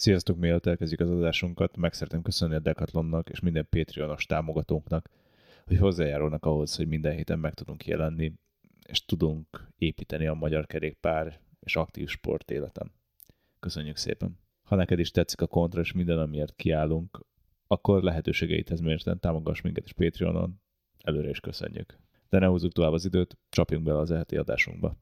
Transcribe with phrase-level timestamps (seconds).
[0.00, 5.08] Sziasztok, mielőtt elkezdjük az adásunkat, meg szeretném köszönni a Decathlonnak és minden Patreonos támogatónknak,
[5.66, 8.32] hogy hozzájárulnak ahhoz, hogy minden héten meg tudunk jelenni,
[8.86, 12.92] és tudunk építeni a magyar kerékpár és aktív sport életem.
[13.58, 14.38] Köszönjük szépen!
[14.62, 17.26] Ha neked is tetszik a kontra és minden, amiért kiállunk,
[17.66, 20.60] akkor lehetőségeithez mérten támogass minket is Patreonon.
[21.02, 21.98] Előre is köszönjük.
[22.28, 24.96] De ne húzzuk tovább az időt, csapjunk bele az eheti adásunkba.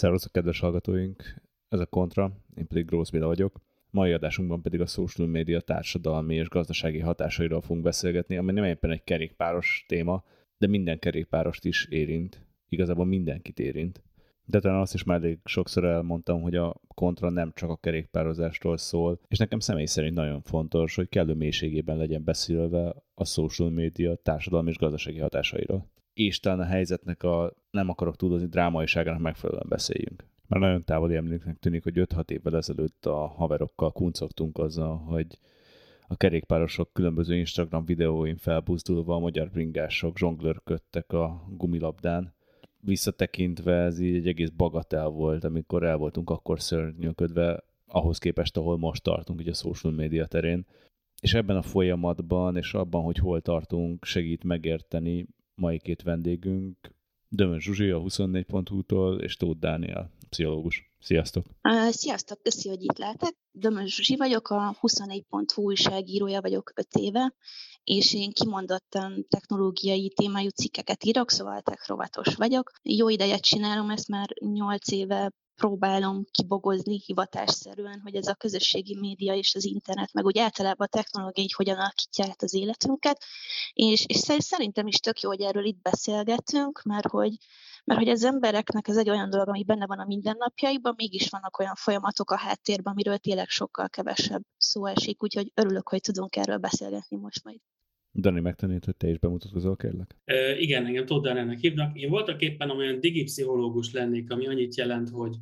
[0.00, 1.42] Szervusztok, kedves hallgatóink!
[1.68, 3.60] Ez a Kontra, én pedig Grósz Béla vagyok.
[3.90, 8.90] Mai adásunkban pedig a social media társadalmi és gazdasági hatásairól fogunk beszélgetni, ami nem éppen
[8.90, 10.24] egy kerékpáros téma,
[10.58, 12.46] de minden kerékpárost is érint.
[12.68, 14.02] Igazából mindenkit érint.
[14.44, 18.76] De talán azt is már elég sokszor elmondtam, hogy a kontra nem csak a kerékpározásról
[18.76, 24.14] szól, és nekem személy szerint nagyon fontos, hogy kellő mélységében legyen beszélve a social media
[24.14, 25.90] társadalmi és gazdasági hatásairól
[26.26, 30.24] és talán a helyzetnek a nem akarok túlozni drámaiságának megfelelően beszéljünk.
[30.46, 35.26] Már nagyon távoli emléknek tűnik, hogy 5-6 évvel ezelőtt a haverokkal kuncogtunk azzal, hogy
[36.08, 42.34] a kerékpárosok különböző Instagram videóin felbuzdulva a magyar bringások zsonglőrködtek a gumilabdán.
[42.80, 48.78] Visszatekintve ez így egy egész bagatel volt, amikor el voltunk akkor szörnyűködve ahhoz képest, ahol
[48.78, 50.66] most tartunk ugye a social media terén.
[51.20, 55.26] És ebben a folyamatban, és abban, hogy hol tartunk, segít megérteni
[55.60, 56.76] mai két vendégünk,
[57.32, 60.90] Dömön Zsuzsi a 24.hu-tól, és Tóth Dániel, pszichológus.
[61.00, 61.46] Sziasztok!
[61.90, 63.34] Sziasztok, köszi, hogy itt lehetek.
[63.52, 67.34] Dömön Zsuzsi vagyok, a 24.hu újságírója vagyok 5 éve,
[67.84, 72.70] és én kimondottan technológiai témájú cikkeket írok, szóval techrovatos vagyok.
[72.82, 79.34] Jó idejet csinálom ezt már 8 éve próbálom kibogozni hivatásszerűen, hogy ez a közösségi média
[79.34, 83.24] és az internet, meg úgy általában a technológia így hogyan alakítja át az életünket,
[83.72, 87.36] és, és szerintem is tök jó, hogy erről itt beszélgetünk, mert hogy,
[87.84, 91.58] mert hogy az embereknek ez egy olyan dolog, ami benne van a mindennapjaikban, mégis vannak
[91.58, 96.58] olyan folyamatok a háttérben, amiről tényleg sokkal kevesebb szó esik, úgyhogy örülök, hogy tudunk erről
[96.58, 97.60] beszélgetni most majd.
[98.14, 100.16] Dani, megtennéd, hogy te is bemutatkozol, kérlek?
[100.24, 101.98] E, igen, engem Tóth Dánielnek hívnak.
[101.98, 105.36] Én voltak éppen olyan digipszichológus lennék, ami annyit jelent, hogy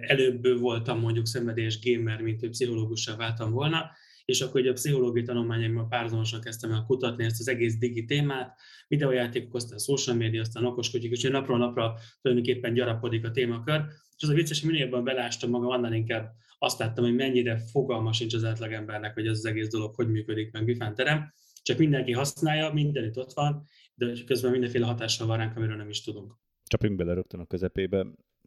[0.00, 3.90] előbb voltam mondjuk szenvedélyes gamer, mint hogy pszichológussá váltam volna,
[4.24, 8.58] és akkor ugye a pszichológiai tanulmányaimmal párhuzamosan kezdtem el kutatni ezt az egész digi témát,
[8.88, 13.84] videójátékok, aztán social media, aztán okoskodjuk, és napról napra tulajdonképpen gyarapodik a témakör.
[14.16, 17.58] És az a vicces, hogy minél jobban belástam magam, annál inkább azt láttam, hogy mennyire
[17.58, 21.32] fogalma sincs az átlagembernek, hogy ez az egész dolog hogy működik, meg mifán terem.
[21.68, 23.62] Csak mindenki használja, mindenütt ott van,
[23.94, 26.34] de közben mindenféle hatással van ránk, amiről nem is tudunk.
[26.64, 28.06] Csapjunk bele rögtön a közepébe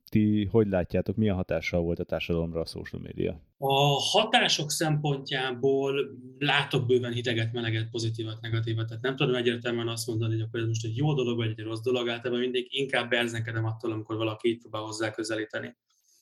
[0.10, 3.42] ti hogy látjátok, milyen hatással volt a társadalomra a social media?
[3.58, 5.94] A hatások szempontjából
[6.38, 8.88] látok bőven hideget, meleget, pozitívat, negatívat.
[8.88, 11.66] Tehát nem tudom egyértelműen azt mondani, hogy akkor ez most egy jó dolog, vagy egy
[11.66, 12.10] rossz dolog.
[12.10, 15.76] Általában mindig inkább berzenkedem attól, amikor valaki így próbál hozzá közelíteni.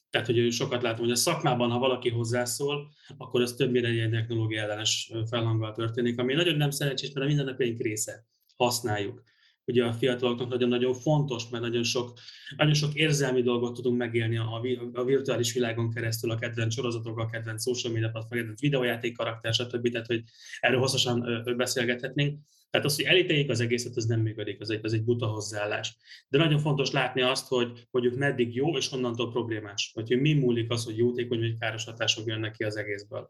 [0.10, 4.62] Tehát, hogy sokat látom, hogy a szakmában, ha valaki hozzászól, akkor az többnyire egy technológia
[4.62, 8.26] ellenes felhanggal történik, ami nagyon nem szerencsés, mert a mindennapjaink része.
[8.56, 9.24] Használjuk
[9.70, 12.14] ugye a fiataloknak nagyon-nagyon fontos, mert nagyon sok,
[12.58, 14.62] nagyon sok érzelmi dolgot tudunk megélni a,
[14.94, 19.54] a virtuális világon keresztül, a kedvenc sorozatok, a kedvenc social media a kedvenc videójáték karakter,
[19.54, 19.90] stb.
[19.92, 20.24] Tehát, hogy
[20.60, 22.40] erről hosszasan beszélgethetnénk.
[22.70, 25.98] Tehát az, hogy elítéljék az egészet, az nem működik, az egy, az egy buta hozzáállás.
[26.30, 29.92] De nagyon fontos látni azt, hogy mondjuk meddig jó, és honnantól problémás.
[29.96, 33.30] Vagy hogy mi múlik az, hogy jótékony vagy káros hatások jönnek ki az egészből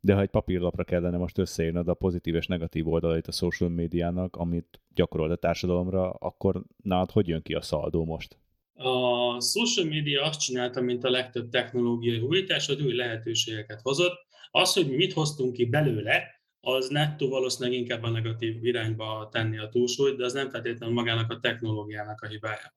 [0.00, 4.36] de ha egy papírlapra kellene most összeírnod a pozitív és negatív oldalait a social médiának,
[4.36, 8.38] amit gyakorol a társadalomra, akkor nálad hogy jön ki a szaldó most?
[8.74, 14.26] A social media azt csinálta, mint a legtöbb technológiai újítás, hogy új lehetőségeket hozott.
[14.50, 16.37] Az, hogy mi mit hoztunk ki belőle,
[16.74, 21.30] az nettó valószínűleg inkább a negatív irányba tenni a túlsúlyt, de az nem feltétlenül magának
[21.30, 22.76] a technológiának a hibája.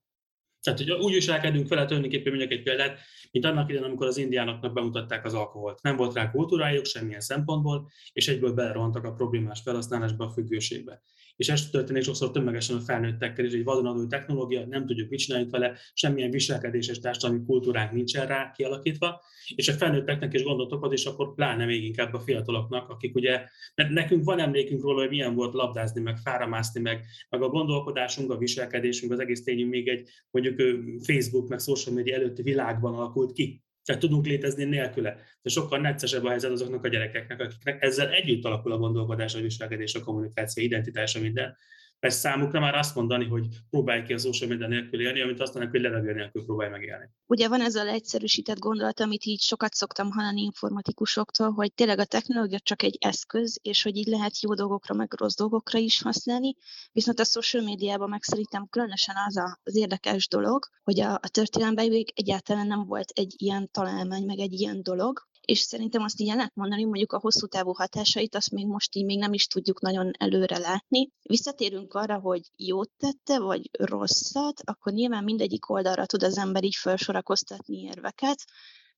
[0.61, 2.99] Tehát, hogy úgy viselkedünk vele, tulajdonképpen mondjuk egy példát,
[3.31, 5.81] mint annak idején, amikor az indiánoknak bemutatták az alkoholt.
[5.81, 11.01] Nem volt rá kultúrájuk semmilyen szempontból, és egyből belerontak a problémás felhasználásba, a függőségbe
[11.41, 15.49] és ez történik sokszor tömegesen a felnőttekkel is, egy vadonadó technológia, nem tudjuk mit csinálni
[15.49, 19.21] vele, semmilyen viselkedés és társadalmi kultúránk nincsen rá kialakítva,
[19.55, 23.43] és a felnőtteknek is gondot okoz, és akkor pláne még inkább a fiataloknak, akik ugye,
[23.75, 28.31] mert nekünk van emlékünk róla, hogy milyen volt labdázni, meg fáramászni, meg, meg a gondolkodásunk,
[28.31, 30.61] a viselkedésünk, az egész tényünk még egy mondjuk
[31.03, 33.63] Facebook, meg social media előtti világban alakult ki.
[33.91, 35.17] Tehát tudunk létezni nélküle.
[35.41, 39.39] De sokkal neccesebb a helyzet azoknak a gyerekeknek, akiknek ezzel együtt alakul a gondolkodás, a
[39.39, 41.57] viselkedés, a kommunikáció, identitása, minden.
[42.01, 45.53] Ez számukra már azt mondani, hogy próbálj ki a social media nélkül élni, amit azt
[45.53, 47.09] mondják, hogy levegő nélkül próbálj megélni.
[47.25, 52.05] Ugye van ez a leegyszerűsített gondolat, amit így sokat szoktam hallani informatikusoktól, hogy tényleg a
[52.05, 56.55] technológia csak egy eszköz, és hogy így lehet jó dolgokra, meg rossz dolgokra is használni,
[56.91, 61.27] viszont a social médiában meg szerintem különösen az a, az érdekes dolog, hogy a, a
[61.31, 66.29] történelemben egyáltalán nem volt egy ilyen találmány, meg egy ilyen dolog, és szerintem azt így
[66.29, 69.47] el lehet mondani, mondjuk a hosszú távú hatásait, azt még most így még nem is
[69.47, 71.09] tudjuk nagyon előre látni.
[71.21, 76.75] Visszatérünk arra, hogy jót tette, vagy rosszat, akkor nyilván mindegyik oldalra tud az ember így
[76.75, 78.43] felsorakoztatni érveket,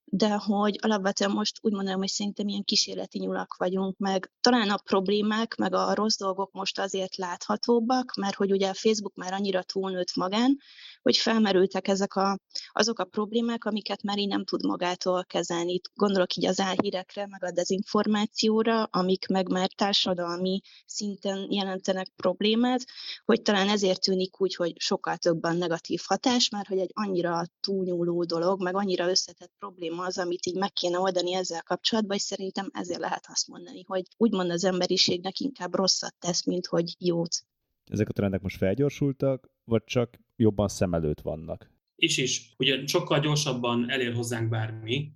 [0.04, 4.76] de hogy alapvetően most úgy mondanám, hogy szerintem ilyen kísérleti nyulak vagyunk, meg talán a
[4.76, 9.62] problémák, meg a rossz dolgok most azért láthatóbbak, mert hogy ugye a Facebook már annyira
[9.62, 10.56] túlnőtt magán,
[11.02, 12.38] hogy felmerültek ezek a,
[12.72, 15.80] azok a problémák, amiket már így nem tud magától kezelni.
[15.94, 22.84] Gondolok így az álhírekre, meg a dezinformációra, amik meg már társadalmi szinten jelentenek problémát,
[23.24, 28.24] hogy talán ezért tűnik úgy, hogy sokkal több negatív hatás, mert hogy egy annyira túlnyúló
[28.24, 32.70] dolog, meg annyira összetett probléma az, amit így meg kéne oldani ezzel kapcsolatban, és szerintem
[32.72, 37.36] ezért lehet azt mondani, hogy úgymond az emberiségnek inkább rosszat tesz, mint hogy jót.
[37.84, 41.70] Ezek a trendek most felgyorsultak, vagy csak jobban szem előtt vannak?
[41.96, 42.54] És is.
[42.58, 45.12] Ugye sokkal gyorsabban elér hozzánk bármi,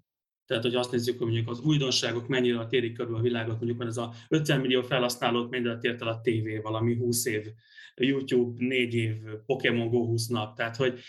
[0.48, 3.86] tehát, hogy azt nézzük, hogy mondjuk az újdonságok mennyire térik körül a világot, mondjuk van
[3.86, 7.46] ez a 50 millió felhasználót mennyire tért el a tévé, valami 20 év,
[7.94, 9.16] YouTube 4 év,
[9.46, 10.56] Pokémon Go 20 nap.
[10.56, 11.00] Tehát, hogy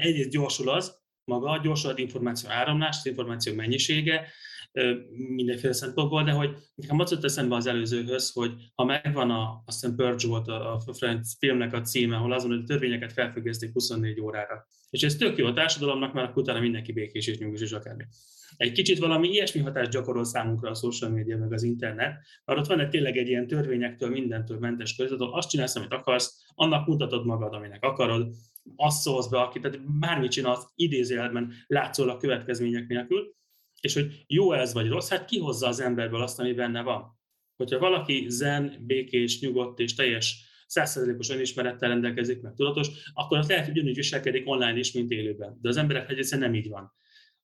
[0.00, 4.26] egyrészt gyorsul az, maga, gyorsul az információ áramlás, az információ mennyisége,
[5.34, 9.80] mindenféle szempontból, de hogy nekem az jött eszembe az előzőhöz, hogy ha megvan a, azt
[9.80, 14.20] hiszem volt a, a Friends filmnek a címe, ahol azon, hogy a törvényeket felfüggesztik 24
[14.20, 14.66] órára.
[14.90, 18.04] És ez tök jó a társadalomnak, mert akkor utána mindenki békés és nyugis és akármi.
[18.56, 22.12] Egy kicsit valami ilyesmi hatást gyakorol számunkra a social media meg az internet,
[22.44, 26.44] mert ott van egy tényleg egy ilyen törvényektől, mindentől mentes között, azt csinálsz, amit akarsz,
[26.54, 28.34] annak mutatod magad, aminek akarod,
[28.76, 33.34] azt szólsz be, aki, tehát bármit csinálsz idézőjelben látszólag következmények nélkül,
[33.80, 37.20] és hogy jó ez vagy rossz, hát kihozza az emberből azt, ami benne van.
[37.56, 43.64] Hogyha valaki zen, békés, nyugodt és teljes százszerzelékos önismerettel rendelkezik, meg tudatos, akkor az lehet,
[43.64, 45.58] hogy ugyanúgy viselkedik online is, mint élőben.
[45.60, 46.92] De az emberek egyrészt nem így van.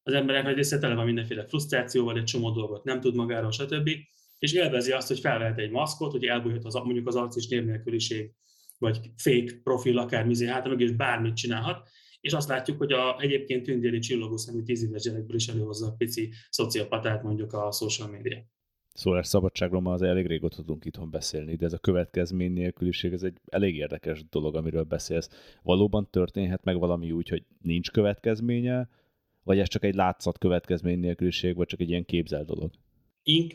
[0.03, 3.91] Az emberek egyrészt tele van mindenféle frusztrációval, egy csomó dolgot nem tud magáról, stb.
[4.39, 8.33] És élvezi azt, hogy felvehet egy maszkot, hogy elbújhat az, mondjuk az arc és névnélküliség,
[8.79, 11.89] vagy fake profil, akármizé, hát meg is bármit csinálhat,
[12.21, 15.95] és azt látjuk, hogy a egyébként tündéri csillogó szemű tíz éves gyerekből is előhozza a
[15.97, 18.45] pici szociopatát mondjuk a social media.
[18.93, 23.23] Szólás szabadságról ma az elég régóta tudunk itthon beszélni, de ez a következmény nélküliség, ez
[23.23, 25.29] egy elég érdekes dolog, amiről beszélsz.
[25.63, 28.89] Valóban történhet meg valami úgy, hogy nincs következménye,
[29.43, 32.71] vagy ez csak egy látszat következmény nélküliség, vagy csak egy ilyen képzelt dolog?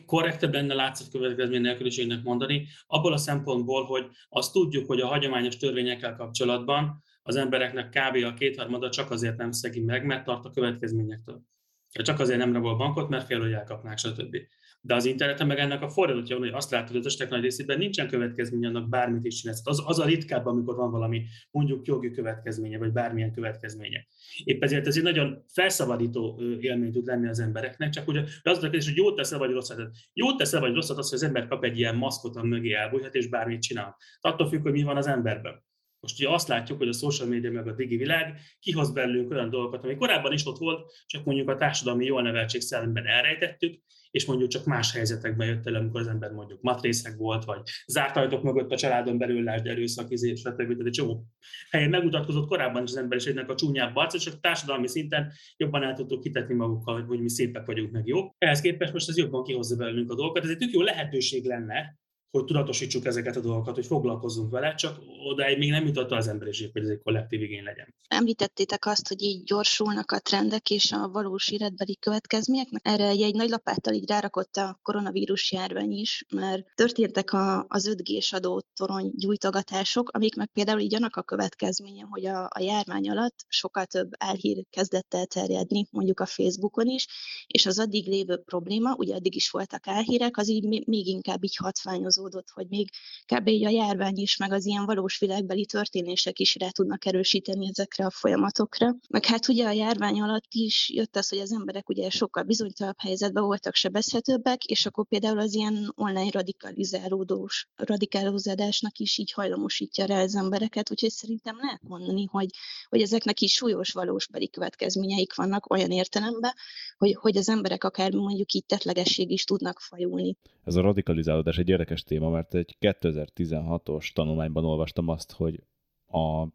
[0.06, 5.56] Korrektebb lenne látszat következmény nélküliségnek mondani, abból a szempontból, hogy azt tudjuk, hogy a hagyományos
[5.56, 8.24] törvényekkel kapcsolatban az embereknek kb.
[8.24, 11.42] a kétharmada csak azért nem szegi meg, mert tart a következményektől.
[11.90, 14.36] Csak azért nem rabol bankot, mert fél, hogy elkapnák, stb.
[14.86, 17.78] De az interneten meg ennek a fordítottja hogy azt látod, hogy az esetek nagy részében
[17.78, 19.60] nincsen következménye annak bármit is csinálsz.
[19.64, 24.06] Az, az a ritkább, amikor van valami mondjuk jogi következménye, vagy bármilyen következménye.
[24.44, 28.60] Épp ezért ez egy nagyon felszabadító élmény tud lenni az embereknek, csak ugye az a
[28.60, 29.90] kérdés, hogy jót teszel vagy rosszat.
[30.12, 33.14] Jót teszel vagy rosszat az, hogy az ember kap egy ilyen maszkot, ami mögé elbújhat,
[33.14, 33.96] és bármit csinál.
[34.20, 35.62] Attól függ, hogy mi van az emberben.
[36.04, 39.50] Most ugye azt látjuk, hogy a social media meg a digi világ kihoz belőlünk olyan
[39.50, 44.24] dolgokat, ami korábban is ott volt, csak mondjuk a társadalmi jól neveltség szellemben elrejtettük, és
[44.24, 48.42] mondjuk csak más helyzetekben jött el, amikor az ember mondjuk matrészek volt, vagy zárt ajtók
[48.42, 50.56] mögött a családon belül lásd erőszak, izé, stb.
[50.56, 51.26] Tehát egy csomó
[51.70, 55.94] helyen megmutatkozott korábban is az emberiségnek a csúnyább arc, és a társadalmi szinten jobban el
[55.94, 58.34] tudtuk hitetni magukkal, hogy mi szépek vagyunk, meg jó.
[58.38, 60.44] Ehhez képest most ez jobban kihozza belőlünk a dolgokat.
[60.44, 61.98] Ez egy tök jó lehetőség lenne,
[62.38, 66.72] hogy tudatosítsuk ezeket a dolgokat, hogy foglalkozzunk vele, csak odáig még nem jutott az emberiség,
[66.72, 67.94] hogy ez egy kollektív igény legyen.
[68.08, 72.80] Említettétek azt, hogy így gyorsulnak a trendek és a valós életbeli következményeknek.
[72.84, 77.94] Erre egy, egy nagy lapáttal így rárakott a koronavírus járvány is, mert történtek a, az
[77.96, 83.44] 5G-s adótorony gyújtogatások, amik meg például így annak a következménye, hogy a, a járvány alatt
[83.48, 87.06] sokkal több elhír kezdett el terjedni, mondjuk a Facebookon is,
[87.46, 91.56] és az addig lévő probléma, ugye addig is voltak elhírek, az így még inkább így
[91.56, 92.88] hatványozó érződött, hogy még
[93.24, 93.48] kb.
[93.48, 98.10] a járvány is, meg az ilyen valós világbeli történések is rá tudnak erősíteni ezekre a
[98.10, 98.94] folyamatokra.
[99.08, 103.00] Meg hát ugye a járvány alatt is jött az, hogy az emberek ugye sokkal bizonytalanabb
[103.00, 110.22] helyzetben voltak, sebezhetőbbek, és akkor például az ilyen online radikalizálódós, radikálózódásnak is így hajlamosítja rá
[110.22, 112.48] az embereket, úgyhogy szerintem lehet mondani, hogy,
[112.88, 116.52] hogy ezeknek is súlyos valósbeli következményeik vannak olyan értelemben,
[116.98, 120.36] hogy, hogy az emberek akár mondjuk így tetlegesség is tudnak fajulni.
[120.64, 125.62] Ez a radikalizálódás egy érdekes téma, mert egy 2016-os tanulmányban olvastam azt, hogy
[126.06, 126.46] a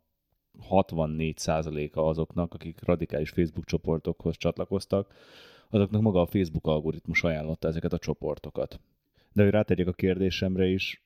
[0.70, 5.14] 64%-a azoknak, akik radikális Facebook csoportokhoz csatlakoztak,
[5.70, 8.80] azoknak maga a Facebook algoritmus ajánlotta ezeket a csoportokat.
[9.34, 11.04] De hogy rátegyek a kérdésemre is,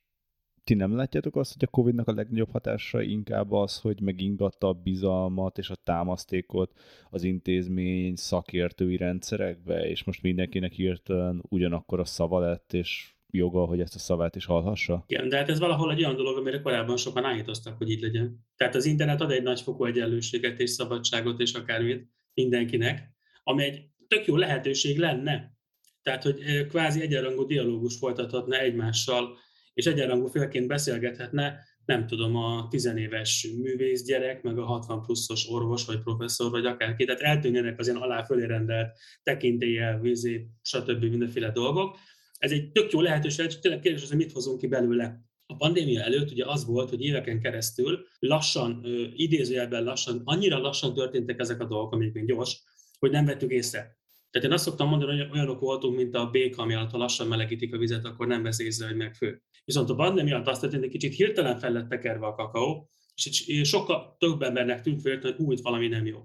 [0.64, 4.74] ti nem látjátok azt, hogy a Covid-nak a legnagyobb hatása inkább az, hogy megingatta a
[4.74, 6.80] bizalmat és a támasztékot
[7.10, 13.80] az intézmény szakértői rendszerekbe, és most mindenkinek hirtelen ugyanakkor a szava lett, és joga, hogy
[13.80, 15.04] ezt a szavát is hallhassa?
[15.08, 18.46] Igen, de hát ez valahol egy olyan dolog, amire korábban sokan állítoztak, hogy így legyen.
[18.56, 23.12] Tehát az internet ad egy nagyfokú egyenlőséget és szabadságot és akármit mindenkinek,
[23.44, 25.58] ami egy tök jó lehetőség lenne.
[26.02, 29.38] Tehát, hogy kvázi egyenrangú dialógus folytathatna egymással,
[29.74, 35.86] és egyenrangú félként beszélgethetne, nem tudom, a tizenéves művész gyerek, meg a 60 pluszos orvos,
[35.86, 41.04] vagy professzor, vagy akárki, tehát eltűnjenek az ilyen alá fölé rendelt tekintélyel, vízé, stb.
[41.04, 41.98] mindenféle dolgok.
[42.44, 45.22] Ez egy tök jó lehetőség, és tényleg kérdés az, hogy mit hozunk ki belőle.
[45.46, 48.86] A pandémia előtt ugye az volt, hogy éveken keresztül lassan,
[49.16, 52.64] idézőjelben lassan, annyira lassan történtek ezek a dolgok, amik még gyors,
[53.00, 53.98] hogy nem vettük észre.
[54.32, 57.28] Tehát én azt szoktam mondani, hogy olyanok voltunk, mint a béka, ami alatt, ha lassan
[57.28, 59.42] melegítik a vizet, akkor nem vesz észre, hogy megfő.
[59.66, 63.70] Viszont a pandémia alatt azt történt, hogy kicsit hirtelen fel lett tekerve a kakaó, és
[63.70, 66.20] sokkal több embernek tűnt fel, hogy úgy valami nem jó.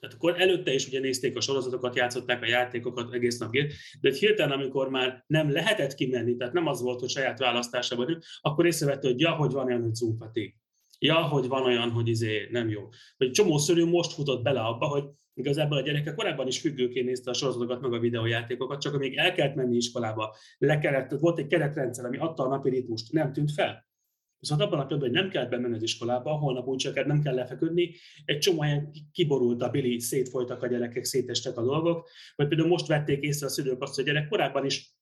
[0.00, 3.52] Tehát akkor előtte is ugye nézték a sorozatokat, játszották a játékokat egész nap,
[4.00, 8.18] de egy hirtelen, amikor már nem lehetett kimenni, tehát nem az volt, hogy saját választásában,
[8.40, 10.18] akkor észrevette, hogy ja, hogy van olyan, hogy Zoom
[11.00, 12.88] Ja, hogy van olyan, hogy izé nem jó.
[13.16, 17.30] Vagy csomó szörű most futott bele abba, hogy igazából a gyerekek korábban is függőként nézte
[17.30, 21.46] a sorozatokat, meg a videójátékokat, csak amíg el kellett menni iskolába, le kellett, volt egy
[21.46, 23.87] keretrendszer, ami adta a napi ritmust, nem tűnt fel.
[24.40, 27.34] Viszont abban a pillanatban, hogy nem kell bemenni az iskolába, holnap úgy csak nem kell
[27.34, 32.68] lefeküdni, egy csomó helyen kiborult a bili, szétfolytak a gyerekek, szétestek a dolgok, vagy például
[32.68, 34.96] most vették észre a szülők azt, hogy a gyerek korábban is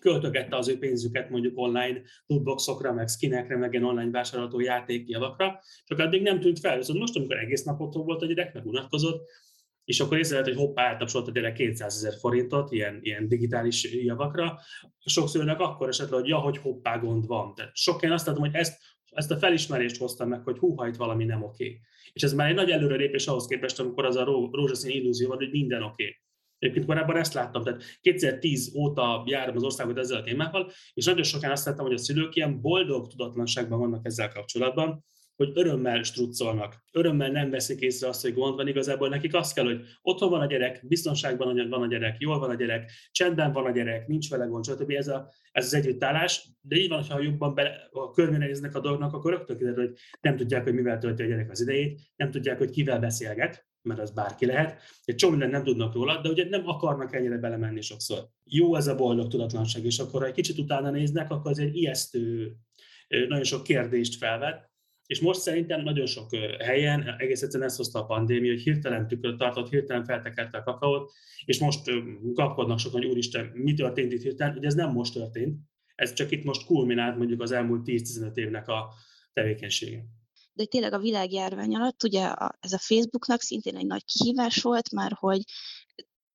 [0.00, 5.98] költögette az ő pénzüket mondjuk online lootboxokra, meg skinekre, meg ilyen online vásárolható játékjavakra, csak
[5.98, 6.76] addig nem tűnt fel.
[6.76, 9.30] Viszont most, amikor egész nap otthon volt a gyerek, meg unatkozott,
[9.84, 14.60] és akkor észrevett, hogy hoppá, a gyerek 200 ezer forintot ilyen, ilyen digitális javakra,
[15.04, 17.54] sok szülőnek akkor esett le, hogy ja, hogy hoppá, gond van.
[17.54, 18.78] Tehát sok én azt látom, hogy ezt,
[19.10, 21.80] ezt a felismerést hoztam meg, hogy hú, itt valami nem oké.
[22.12, 25.50] És ez már egy nagy előrelépés ahhoz képest, amikor az a rózsaszín illúzió van, hogy
[25.50, 26.18] minden oké.
[26.58, 31.22] Egyébként korábban ezt láttam, tehát 2010 óta járom az országot ezzel a témával, és nagyon
[31.22, 35.04] sokan azt láttam, hogy a szülők ilyen boldog tudatlanságban vannak ezzel kapcsolatban,
[35.36, 39.64] hogy örömmel struccolnak, örömmel nem veszik észre azt, hogy gond van, igazából nekik azt kell,
[39.64, 43.64] hogy otthon van a gyerek, biztonságban van a gyerek, jól van a gyerek, csendben van
[43.64, 44.90] a gyerek, nincs vele gond, stb.
[44.90, 48.80] Ez, a, ez az együttállás, de így van, ha jobban be, a körmére néznek a
[48.80, 52.30] dolgnak, akkor rögtön kiderül, hogy nem tudják, hogy mivel tölti a gyerek az idejét, nem
[52.30, 54.80] tudják, hogy kivel beszélget, mert az bárki lehet.
[55.04, 58.28] Egy csomó mindent nem tudnak róla, de ugye nem akarnak ennyire belemenni sokszor.
[58.44, 61.76] Jó ez a boldog tudatlanság, és akkor ha egy kicsit utána néznek, akkor az egy
[61.76, 62.52] ijesztő,
[63.08, 64.72] nagyon sok kérdést felvet,
[65.06, 69.38] és most szerintem nagyon sok helyen egész egyszerűen ezt hozta a pandémia, hogy hirtelen tükröt
[69.38, 71.12] tartott, hirtelen feltekerte a kakaót,
[71.44, 71.90] és most
[72.34, 74.56] kapkodnak sokan, hogy úristen, mi történt itt hirtelen?
[74.56, 75.58] Ugye ez nem most történt,
[75.94, 78.88] ez csak itt most kulminált mondjuk az elmúlt 10-15 évnek a
[79.32, 80.04] tevékenysége
[80.56, 84.92] de tényleg a világjárvány alatt ugye a, ez a Facebooknak szintén egy nagy kihívás volt,
[84.92, 85.42] mert hogy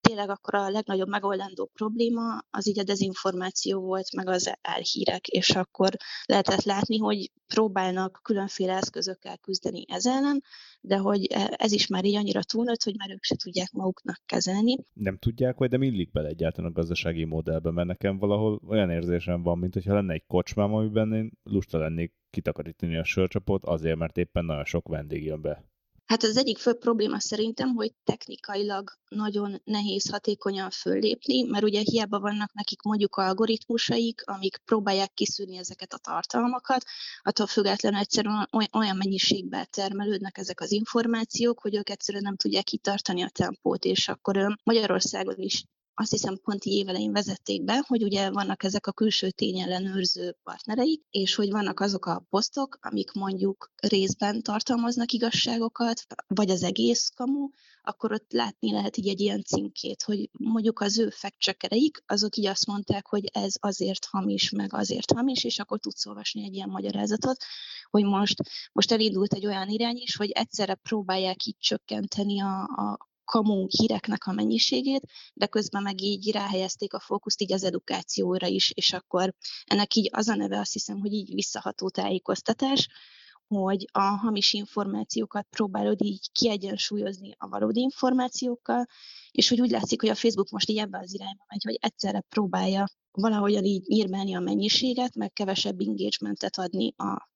[0.10, 5.50] tényleg akkor a legnagyobb megoldandó probléma az így a dezinformáció volt, meg az elhírek, és
[5.50, 5.89] akkor
[6.25, 10.42] lehetett látni, hogy próbálnak különféle eszközökkel küzdeni ez ellen,
[10.82, 14.22] de hogy e, ez is már így annyira túlnőtt, hogy már ők se tudják maguknak
[14.25, 14.78] kezelni.
[14.94, 19.42] Nem tudják, vagy nem illik bele egyáltalán a gazdasági modellbe, mert nekem valahol olyan érzésem
[19.42, 24.18] van, mint hogyha lenne egy kocsmám, amiben én lusta lennék kitakarítani a sörcsapot, azért, mert
[24.18, 25.70] éppen nagyon sok vendég jön be.
[26.10, 32.20] Hát az egyik fő probléma szerintem, hogy technikailag nagyon nehéz hatékonyan föllépni, mert ugye hiába
[32.20, 36.84] vannak nekik mondjuk algoritmusaik, amik próbálják kiszűrni ezeket a tartalmakat,
[37.22, 43.22] attól függetlenül egyszerűen olyan mennyiségben termelődnek ezek az információk, hogy ők egyszerűen nem tudják kitartani
[43.22, 45.63] a tempót, és akkor Magyarországon is
[46.00, 51.03] azt hiszem pont így évelején vezették be, hogy ugye vannak ezek a külső tényellenőrző partnereik,
[51.10, 57.50] és hogy vannak azok a posztok, amik mondjuk részben tartalmaznak igazságokat, vagy az egész kamu,
[57.82, 61.68] akkor ott látni lehet így egy ilyen címkét, hogy mondjuk az ő fact
[62.06, 66.44] azok így azt mondták, hogy ez azért hamis, meg azért hamis, és akkor tudsz olvasni
[66.44, 67.38] egy ilyen magyarázatot,
[67.89, 68.41] hogy most,
[68.72, 74.25] most elindult egy olyan irány is, hogy egyszerre próbálják így csökkenteni a, a kamu híreknek
[74.25, 75.01] a mennyiségét,
[75.33, 79.33] de közben meg így ráhelyezték a fókuszt így az edukációra is, és akkor
[79.65, 82.88] ennek így az a neve azt hiszem, hogy így visszaható tájékoztatás,
[83.48, 88.86] hogy a hamis információkat próbálod így kiegyensúlyozni a valódi információkkal,
[89.31, 92.21] és hogy úgy látszik, hogy a Facebook most így ebben az irányba megy, hogy egyszerre
[92.29, 97.29] próbálja valahogyan így nyírmelni a mennyiséget, meg kevesebb engagementet adni a,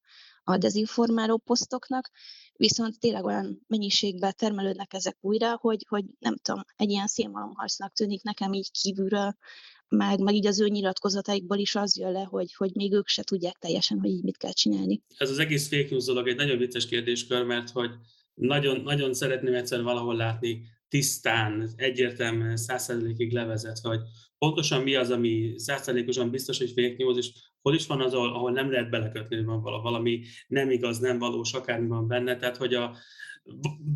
[0.44, 2.10] a dezinformáló posztoknak,
[2.56, 8.24] viszont tényleg olyan mennyiségben termelődnek ezek újra, hogy, hogy nem tudom, egy ilyen szélmalomharcnak tűnik
[8.24, 9.36] nekem így kívülről,
[9.88, 13.24] meg, meg így az ő nyilatkozataikból is az jön le, hogy, hogy még ők se
[13.24, 15.02] tudják teljesen, hogy így mit kell csinálni.
[15.18, 17.92] Ez az egész fake news dolog egy nagyon vicces kérdéskör, mert hogy
[18.34, 24.02] nagyon, nagyon szeretném egyszer valahol látni tisztán, egyértelműen, százszerzelékig levezetve, hogy
[24.38, 27.32] pontosan mi az, ami százszerzelékosan biztos, hogy fake news, és
[27.64, 31.54] hol is van az, ahol nem lehet belekötni, hogy van valami nem igaz, nem valós,
[31.54, 32.36] akármi van benne.
[32.36, 32.96] Tehát, hogy a,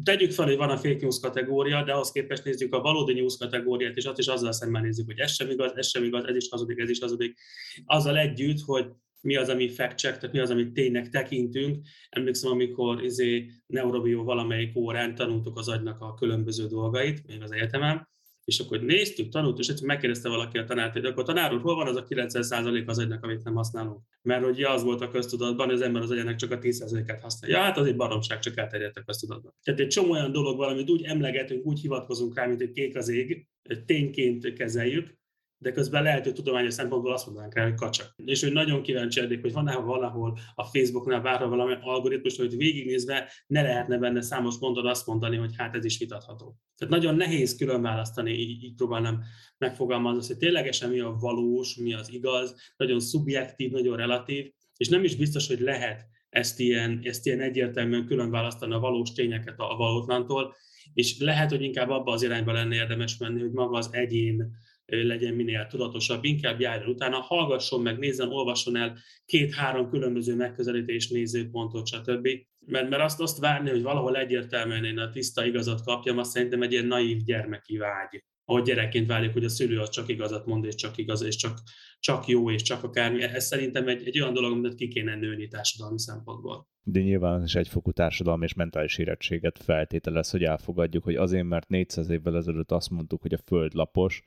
[0.04, 3.38] tegyük fel, hogy van a fake news kategória, de ahhoz képest nézzük a valódi news
[3.38, 6.36] kategóriát, és azt is azzal szemben nézzük, hogy ez sem igaz, ez sem igaz, ez
[6.36, 7.40] is hazudik, ez is hazudik.
[7.86, 8.86] Azzal együtt, hogy
[9.22, 11.88] mi az, ami fact check, tehát mi az, amit tényleg tekintünk.
[12.10, 18.08] Emlékszem, amikor izé Neurobio valamelyik órán tanultuk az agynak a különböző dolgait, még az egyetemen,
[18.48, 21.75] és akkor néztük, tanultuk, és egyszer megkérdezte valaki a tanárt, hogy akkor tanár úr, hol
[21.75, 24.01] van az a 90% az agynak, amit nem használunk?
[24.22, 27.58] Mert hogy az volt a köztudatban, hogy az ember az agyának csak a 10%-át használja.
[27.58, 29.54] Ja, hát az egy baromság, csak elterjedt a köztudatban.
[29.63, 32.96] Tehát egy csomó olyan dolog van, amit úgy emlegetünk, úgy hivatkozunk rá, mint egy kék
[32.96, 33.48] az ég,
[33.86, 35.17] tényként kezeljük,
[35.60, 38.14] de közben lehet, hogy tudományos szempontból azt mondanánk rá, hogy kacsak.
[38.26, 43.32] És hogy nagyon kíváncsi eddig, hogy van-e valahol a Facebooknál bárha valami algoritmus, hogy végignézve
[43.48, 46.58] ne lehetne benne számos mondat azt mondani, hogy hát ez is vitatható.
[46.78, 49.24] Tehát nagyon nehéz külön választani, így, így próbálnám
[49.58, 55.04] megfogalmazni, hogy ténylegesen mi a valós, mi az igaz, nagyon szubjektív, nagyon relatív, és nem
[55.04, 59.76] is biztos, hogy lehet ezt ilyen, ezt ilyen egyértelműen külön választani a valós tényeket a
[59.76, 60.56] valótlantól,
[60.94, 65.34] és lehet, hogy inkább abba az irányba lenne érdemes menni, hogy maga az egyén legyen
[65.34, 72.27] minél tudatosabb, inkább járjon utána, hallgasson meg, nézzen, olvasson el két-három különböző megközelítés, nézőpontot, stb.
[72.65, 76.62] Mert, mert azt, azt várni, hogy valahol egyértelműen én a tiszta igazat kapjam, azt szerintem
[76.62, 78.24] egy ilyen naív gyermeki vágy.
[78.50, 81.58] Ahogy gyerekként várjuk, hogy a szülő az csak igazat mond, és csak igaz, és csak,
[82.00, 83.22] csak jó, és csak akármi.
[83.22, 86.67] Ez szerintem egy, egy olyan dolog, amit ki kéne nőni társadalmi szempontból.
[86.84, 92.10] De nyilván is egyfokú társadalmi és mentális érettséget feltételez, hogy elfogadjuk, hogy azért, mert 400
[92.10, 94.23] évvel ezelőtt azt mondtuk, hogy a Föld lapos,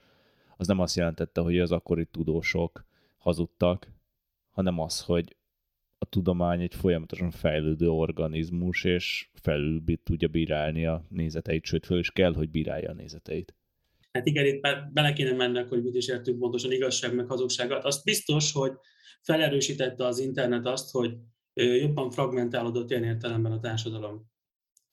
[0.60, 2.84] az nem azt jelentette, hogy az akkori tudósok
[3.18, 3.92] hazudtak,
[4.50, 5.36] hanem az, hogy
[5.98, 12.10] a tudomány egy folyamatosan fejlődő organizmus, és felül tudja bírálni a nézeteit, sőt, föl is
[12.10, 13.54] kell, hogy bírálja a nézeteit.
[14.12, 14.60] Hát igen, itt
[14.92, 17.84] bele kéne mennek, hogy mit is értünk pontosan igazság meg hazugságot.
[17.84, 18.72] Azt biztos, hogy
[19.20, 21.16] felerősítette az internet azt, hogy
[21.54, 24.30] jobban fragmentálódott ilyen értelemben a társadalom.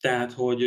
[0.00, 0.62] Tehát, hogy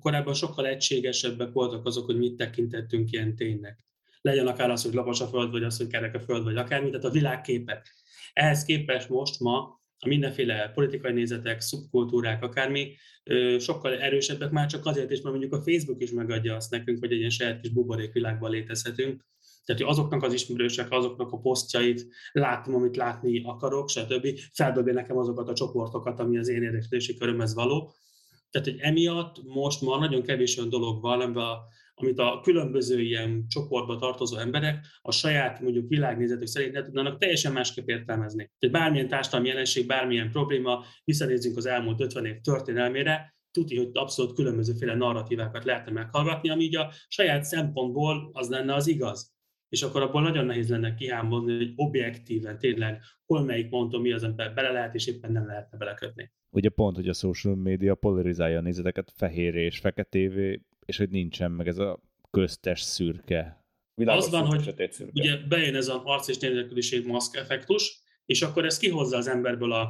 [0.00, 3.84] korábban sokkal egységesebbek voltak azok, hogy mit tekintettünk ilyen ténynek
[4.24, 6.90] legyen akár az, hogy lapos a föld, vagy az, hogy kerek a föld, vagy akármi,
[6.90, 7.94] tehát a világképek.
[8.32, 9.58] Ehhez képest most ma
[9.98, 12.94] a mindenféle politikai nézetek, szubkultúrák, akármi,
[13.58, 17.12] sokkal erősebbek már csak azért is, mert mondjuk a Facebook is megadja azt nekünk, hogy
[17.12, 19.24] egy ilyen saját kis buborékvilágban létezhetünk.
[19.64, 24.38] Tehát, hogy azoknak az ismerősek, azoknak a posztjait látom, amit látni akarok, stb.
[24.52, 27.92] Feldobja nekem azokat a csoportokat, ami az én érdeklődési körömhez való.
[28.50, 31.58] Tehát, hogy emiatt most már nagyon kevés olyan dolog van, amiben a
[31.94, 37.52] amit a különböző ilyen csoportba tartozó emberek a saját mondjuk világnézetük szerint ne tudnának teljesen
[37.52, 38.50] másképp értelmezni.
[38.58, 44.34] Tehát bármilyen társadalmi jelenség, bármilyen probléma, visszanézzünk az elmúlt 50 év történelmére, tudni, hogy abszolút
[44.34, 49.32] különbözőféle narratívákat lehetne meghallgatni, ami így a saját szempontból az lenne az igaz.
[49.68, 54.22] És akkor abból nagyon nehéz lenne kihámolni, hogy objektíven tényleg hol melyik ponton mi az
[54.22, 56.32] ember bele lehet, és éppen nem lehetne belekötni.
[56.50, 61.50] Ugye pont, hogy a social media polarizálja a nézeteket fehér és feketévé, és hogy nincsen
[61.50, 63.64] meg ez a köztes szürke.
[63.94, 65.12] Világos az van, hogy szürke.
[65.14, 69.72] ugye bejön ez az arc és nélküliség maszk effektus, és akkor ez kihozza az emberből
[69.72, 69.80] a,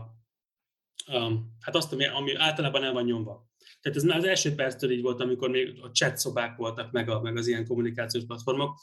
[1.05, 3.53] a hát azt, ami, ami általában el van nyomva.
[3.81, 7.09] Tehát ez már az első perctől így volt, amikor még a chat szobák voltak, meg,
[7.09, 8.79] a, meg az ilyen kommunikációs platformok,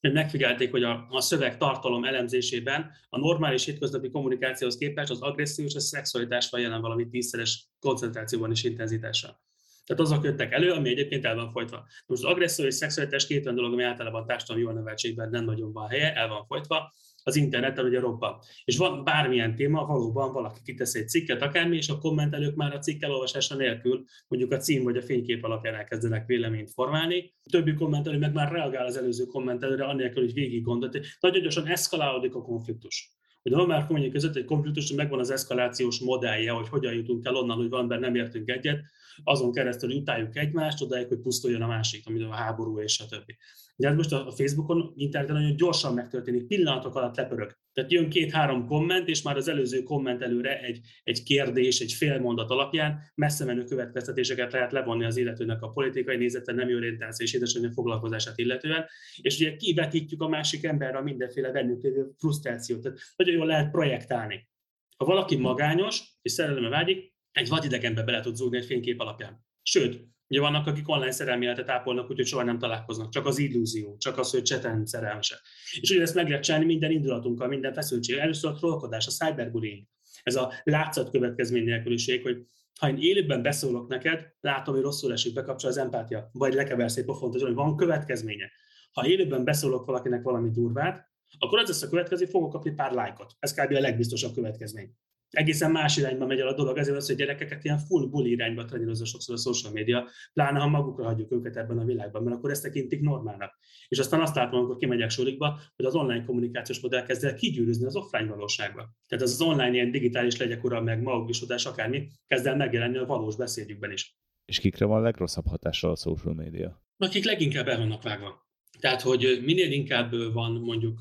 [0.00, 5.64] hogy megfigyelték, hogy a, a szöveg tartalom elemzésében a normális hétköznapi kommunikációhoz képest az agresszió
[5.64, 9.40] és a szexualitás van jelen valami tízszeres koncentrációban és intenzitással.
[9.88, 11.86] Tehát azok jöttek elő, ami egyébként el van folytva.
[12.06, 15.44] Most az agresszió és szexualitás két olyan dolog, ami általában a társadalmi jól neveltségben nem
[15.44, 18.38] nagyon van helye, el van folytva, az interneten ugye robban.
[18.64, 22.78] És van bármilyen téma, valóban valaki kitesz egy cikket, akármi, és a kommentelők már a
[22.78, 27.32] cikk elolvasása nélkül, mondjuk a cím vagy a fénykép alapján elkezdenek véleményt formálni.
[27.44, 31.00] A többi kommentelő meg már reagál az előző kommentelőre, annélkül, hogy végig gondolt.
[31.20, 36.50] Nagyon gyorsan eszkalálódik a konfliktus hogy a normál között egy konfliktus megvan az eszkalációs modellje,
[36.50, 38.80] hogy hogyan jutunk el onnan, hogy van nem értünk egyet,
[39.24, 43.36] azon keresztül utáljuk egymást, odáig, hogy pusztuljon a másik, amit a háború és a többi.
[43.76, 47.56] De ez most a Facebookon, interneten nagyon gyorsan megtörténik, pillanatok alatt lepörög.
[47.72, 52.20] Tehát jön két-három komment, és már az előző komment előre egy, egy kérdés, egy fél
[52.20, 57.32] mondat alapján messze menő következtetéseket lehet levonni az illetőnek a politikai nézete, nem orientáció és
[57.32, 62.82] édesanyja foglalkozását illetően, és ugye kivetítjük a másik emberre mindenféle bennük lévő frusztrációt.
[62.82, 64.48] Tehát nagyon jól lehet projektálni.
[64.96, 69.44] Ha valaki magányos és szerelembe vágyik, egy vadidegenbe bele tud zúgni egy fénykép alapján.
[69.62, 73.10] Sőt, Ugye vannak, akik online szerelmi életet ápolnak, úgyhogy soha nem találkoznak.
[73.10, 75.40] Csak az illúzió, csak az, hogy cseten szerelmesek.
[75.80, 78.16] És ugye ezt meg lehet csinálni minden indulatunkkal, minden feszültség.
[78.16, 79.86] Először a trollkodás, a cyberbullying.
[80.22, 82.36] Ez a látszat következmény nélküliség, hogy
[82.80, 87.04] ha én élőben beszólok neked, látom, hogy rosszul esik, bekapcsol az empátia, vagy lekeversz egy
[87.04, 88.50] pofont, hogy van következménye.
[88.92, 93.34] Ha élőben beszólok valakinek valami durvát, akkor az lesz a következő, fogok kapni pár lájkot.
[93.38, 93.74] Ez kb.
[93.74, 94.94] a legbiztosabb következmény
[95.30, 98.64] egészen más irányba megy el a dolog, ezért az, hogy gyerekeket ilyen full bully irányba
[98.64, 102.50] trenírozza sokszor a social media, pláne ha magukra hagyjuk őket ebben a világban, mert akkor
[102.50, 103.58] ezt tekintik normálnak.
[103.88, 107.86] És aztán azt látom, amikor kimegyek sorikba, hogy az online kommunikációs modell kezd el kigyűrűzni
[107.86, 108.94] az offline valóságba.
[109.06, 113.06] Tehát az, az online ilyen digitális legyek ura, meg magukisodás, akármi, kezd el megjelenni a
[113.06, 114.16] valós beszédjükben is.
[114.44, 116.82] És kikre van a legrosszabb hatással a social media?
[116.96, 118.46] Akik leginkább el vannak vágva.
[118.80, 120.98] Tehát, hogy minél inkább van mondjuk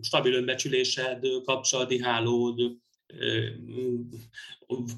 [0.00, 2.60] stabil önbecsülésed, kapcsolati hálód,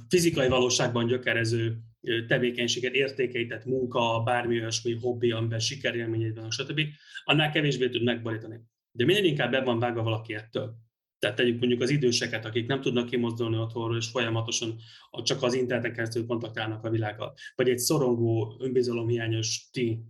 [0.09, 1.79] fizikai valóságban gyökerező
[2.27, 6.81] tevékenységet, értékeit, tehát munka, bármi olyasmi hobbi, amiben sikerélményeid van, stb.,
[7.25, 8.61] annál kevésbé tud megborítani.
[8.93, 10.75] De minél inkább be van vágva valaki ettől.
[11.19, 14.77] Tehát tegyük mondjuk az időseket, akik nem tudnak kimozdulni otthonról, és folyamatosan
[15.23, 17.35] csak az interneten keresztül kontaktálnak a világgal.
[17.55, 20.03] Vagy egy szorongó, önbizalomhiányos ti,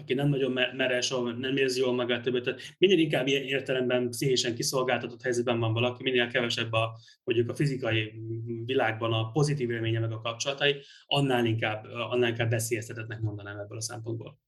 [0.00, 2.42] aki nem nagyon meres, nem érzi jól magát többet.
[2.42, 7.54] Tehát minél inkább ilyen értelemben pszichésen kiszolgáltatott helyzetben van valaki, minél kevesebb a, mondjuk a
[7.54, 8.12] fizikai
[8.64, 10.74] világban a pozitív élménye meg a kapcsolatai,
[11.06, 14.38] annál inkább, annál inkább veszélyeztetetnek mondanám ebből a szempontból.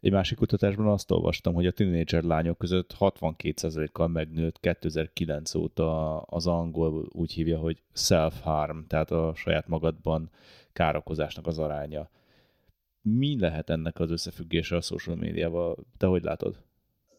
[0.00, 6.46] Egy másik kutatásban azt olvastam, hogy a tínédzser lányok között 62%-kal megnőtt 2009 óta az
[6.46, 10.30] angol úgy hívja, hogy self-harm, tehát a saját magadban
[10.72, 12.10] károkozásnak az aránya
[13.08, 15.76] mi lehet ennek az összefüggése a social médiával?
[15.96, 16.64] Te hogy látod?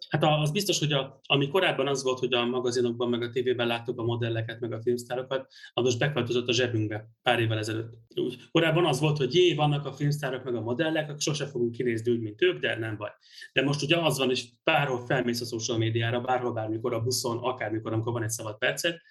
[0.09, 3.67] Hát az biztos, hogy a, ami korábban az volt, hogy a magazinokban, meg a tévében
[3.67, 7.93] láttuk a modelleket, meg a filmsztárokat, az most beköltözött a zsebünkbe pár évvel ezelőtt.
[8.15, 11.71] Úgy, korábban az volt, hogy jé, vannak a filmsztárok, meg a modellek, akkor sose fogunk
[11.71, 13.11] kinézni úgy, mint ők, de nem baj.
[13.53, 17.37] De most ugye az van, és bárhol felmész a social médiára, bárhol, bármikor a buszon,
[17.37, 19.01] akármikor, amikor van egy szabad percet,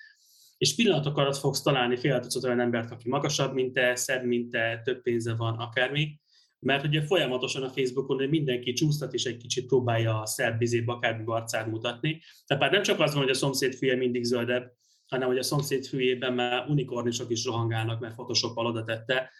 [0.59, 4.81] és pillanatok alatt fogsz találni fél olyan embert, aki magasabb, mint te, szebb, mint te,
[4.85, 6.21] több pénze van, akármi,
[6.59, 11.23] mert ugye folyamatosan a Facebookon mindenki csúsztat és egy kicsit próbálja a szebb bizébb akármi
[11.27, 12.23] arcát mutatni.
[12.47, 14.73] Tehát már nem csak az van, hogy a szomszéd fülye mindig zöldebb,
[15.07, 19.31] hanem hogy a szomszéd fűjében már unikornisok is rohangálnak, mert photoshop oda tette,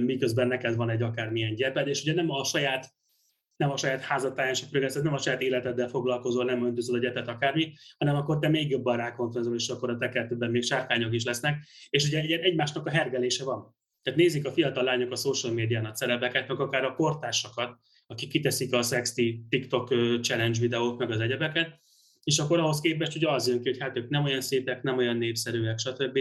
[0.00, 2.92] miközben neked van egy akármilyen gyeped, és ugye nem a saját
[3.56, 4.04] nem a saját
[4.72, 8.70] ez nem a saját életeddel foglalkozol, nem öntözöl a gyepet akármi, hanem akkor te még
[8.70, 13.44] jobban rákontrolzol, és akkor a tekertőben még sárkányok is lesznek, és ugye egymásnak a hergelése
[13.44, 13.76] van.
[14.04, 18.28] Tehát nézik a fiatal lányok a social médián a celebeket, meg akár a kortársakat, akik
[18.28, 19.88] kiteszik a sexy TikTok
[20.20, 21.80] challenge videót, meg az egyebeket,
[22.24, 24.96] és akkor ahhoz képest ugye az jön ki, hogy hát ők nem olyan szépek, nem
[24.96, 26.18] olyan népszerűek, stb.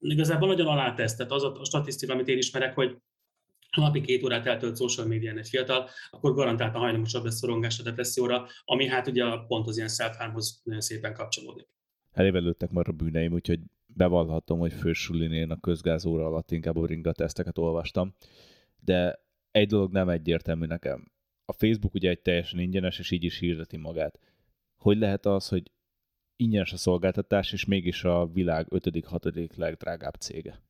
[0.00, 2.96] Igazából nagyon alátesz, tehát az a statisztika, amit én ismerek, hogy
[3.70, 8.46] ha napi két órát eltölt social médián egy fiatal, akkor garantáltan hajlamosabb lesz szorongásra, depresszióra,
[8.64, 10.16] ami hát ugye pont az ilyen self
[10.64, 11.66] nagyon szépen kapcsolódik.
[12.12, 13.60] Elével lőttek már a bűneim, úgyhogy
[13.98, 18.14] bevallhatom, hogy fősulinél a közgázóra alatt inkább a ringa teszteket olvastam,
[18.80, 21.12] de egy dolog nem egyértelmű nekem.
[21.44, 24.18] A Facebook ugye egy teljesen ingyenes, és így is hirdeti magát.
[24.76, 25.70] Hogy lehet az, hogy
[26.36, 29.56] ingyenes a szolgáltatás, és mégis a világ 5.-6.
[29.56, 30.62] legdrágább cége?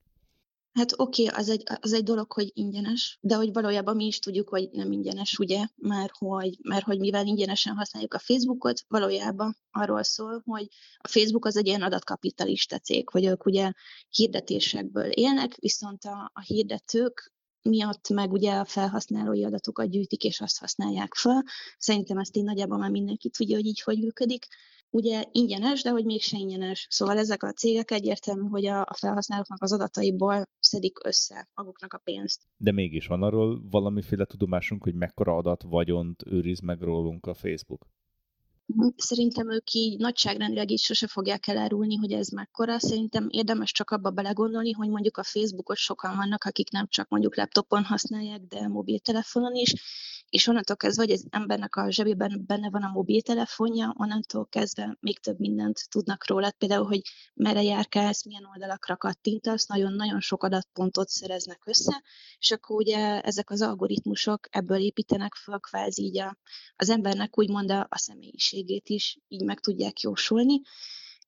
[0.71, 4.19] Hát oké, okay, az, egy, az egy dolog, hogy ingyenes, de hogy valójában mi is
[4.19, 9.57] tudjuk, hogy nem ingyenes, ugye, mert hogy, mert hogy mivel ingyenesen használjuk a Facebookot, valójában
[9.71, 13.71] arról szól, hogy a Facebook az egy ilyen adatkapitalista cég, hogy ők ugye
[14.09, 20.59] hirdetésekből élnek, viszont a, a hirdetők miatt meg ugye a felhasználói adatokat gyűjtik, és azt
[20.59, 21.43] használják fel.
[21.77, 24.47] Szerintem ezt így nagyjából már mindenki tudja, hogy így hogy működik
[24.89, 26.87] ugye ingyenes, de hogy mégse ingyenes.
[26.89, 32.01] Szóval ezek a cégek egyértelmű, hogy a, a felhasználóknak az adataiból szedik össze maguknak a
[32.03, 32.41] pénzt.
[32.57, 37.87] De mégis van arról valamiféle tudomásunk, hogy mekkora adat vagyont őriz meg rólunk a Facebook?
[38.95, 42.79] Szerintem ők így nagyságrendileg így sose fogják elárulni, hogy ez mekkora.
[42.79, 47.35] Szerintem érdemes csak abba belegondolni, hogy mondjuk a Facebookot sokan vannak, akik nem csak mondjuk
[47.37, 49.73] laptopon használják, de mobiltelefonon is,
[50.29, 55.19] és onnantól kezdve, hogy az embernek a zsebében benne van a mobiltelefonja, onnantól kezdve még
[55.19, 56.51] több mindent tudnak róla.
[56.57, 57.01] Például, hogy
[57.33, 62.03] merre járkálsz, milyen oldalakra kattintasz, nagyon-nagyon sok adatpontot szereznek össze,
[62.39, 66.37] és akkor ugye ezek az algoritmusok ebből építenek fel kvázi így a,
[66.75, 67.97] az embernek úgymond a, a
[68.59, 70.61] személyiségét is így meg tudják jósolni.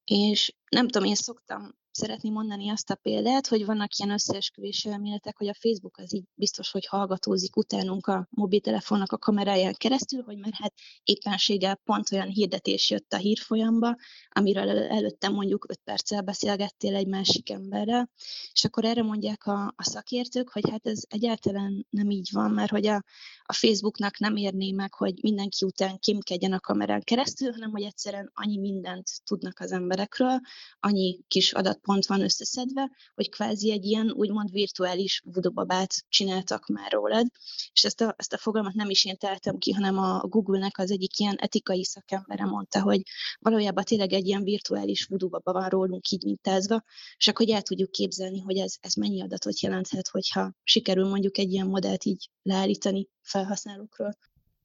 [0.06, 5.38] És nem tudom, én szoktam szeretni mondani azt a példát, hogy vannak ilyen összeesküvés elméletek,
[5.38, 10.38] hogy a Facebook az így biztos, hogy hallgatózik utánunk a mobiltelefonnak a kameráján keresztül, hogy
[10.38, 10.74] mert hát
[11.04, 13.96] éppenséggel pont olyan hirdetés jött a hírfolyamba,
[14.30, 18.10] amiről előtte mondjuk 5 perccel beszélgettél egy másik emberrel,
[18.54, 22.72] és akkor erre mondják a, a szakértők, hogy hát ez egyáltalán nem így van, mert
[22.72, 23.04] hogy a,
[23.44, 28.32] a Facebooknak nem érné meg, hogy mindenki után kémkedjen a kamerán keresztül, hanem hogy egyszerűen
[28.34, 30.40] annyi mindent tudnak az emberekről,
[30.80, 36.92] annyi kis adat pont van összeszedve, hogy kvázi egy ilyen úgymond virtuális vudobabát csináltak már
[36.92, 37.26] rólad,
[37.74, 40.92] és ezt a, ezt a fogalmat nem is én teltem ki, hanem a Google-nek az
[40.92, 43.02] egyik ilyen etikai szakembere mondta, hogy
[43.40, 46.84] valójában tényleg egy ilyen virtuális vudubaba van rólunk így mintázva,
[47.18, 51.52] és akkor el tudjuk képzelni, hogy ez, ez mennyi adatot jelenthet, hogyha sikerül mondjuk egy
[51.52, 54.18] ilyen modellt így leállítani felhasználókról.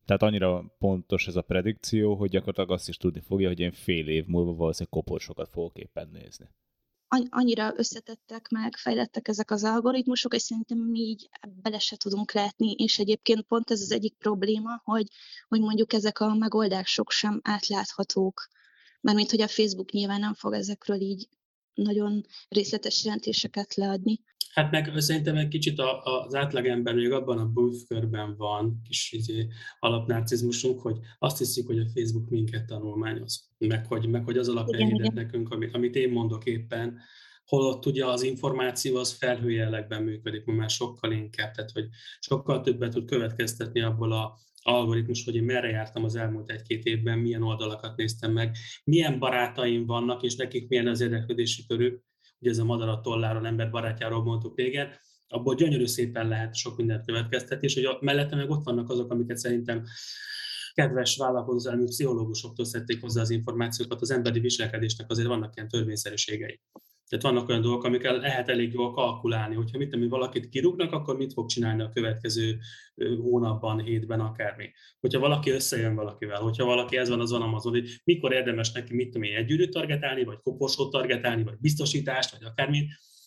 [0.04, 4.08] Tehát annyira pontos ez a predikció, hogy gyakorlatilag azt is tudni fogja, hogy én fél
[4.08, 6.48] év múlva valószínűleg koporsokat fogok éppen nézni
[7.30, 11.28] annyira összetettek meg, fejlettek ezek az algoritmusok, és szerintem mi így
[11.62, 15.06] bele se tudunk látni, és egyébként pont ez az egyik probléma, hogy,
[15.48, 18.48] hogy mondjuk ezek a megoldások sem átláthatók,
[19.00, 21.28] mint hogy a Facebook nyilván nem fog ezekről így
[21.74, 24.20] nagyon részletes jelentéseket leadni.
[24.56, 29.46] Hát meg szerintem egy kicsit az átlagember még abban a bújfkörben van, kis izé,
[29.78, 34.88] alapnarcizmusunk, hogy azt hiszik, hogy a Facebook minket tanulmányoz, meg hogy, meg hogy az alapján
[34.88, 36.98] hirdet nekünk, amit, amit én mondok éppen,
[37.44, 41.88] holott ugye az információ az felhőjellegben működik, már sokkal inkább, tehát hogy
[42.18, 47.18] sokkal többet tud következtetni abból a algoritmus, hogy én merre jártam az elmúlt egy-két évben,
[47.18, 52.04] milyen oldalakat néztem meg, milyen barátaim vannak, és nekik milyen az érdeklődési körük,
[52.40, 54.88] ugye ez a madarat tolláról, ember barátjáról mondtuk régen,
[55.28, 59.36] abból gyönyörű szépen lehet sok mindent következtetni, és hogy mellette meg ott vannak azok, amiket
[59.36, 59.84] szerintem
[60.72, 66.60] kedves vállalkozó elmű pszichológusoktól szedték hozzá az információkat, az emberi viselkedésnek azért vannak ilyen törvényszerűségei.
[67.08, 71.16] Tehát vannak olyan dolgok, amikkel lehet elég jól kalkulálni, hogyha mit tudom, valakit kirúgnak, akkor
[71.16, 72.58] mit fog csinálni a következő
[73.20, 74.70] hónapban, hétben, akármi.
[75.00, 79.10] Hogyha valaki összejön valakivel, hogyha valaki ez van azon Amazon, hogy mikor érdemes neki, mit
[79.10, 82.86] tudom én, együtt targetálni, vagy koporsót targetálni, vagy biztosítást, vagy akármi.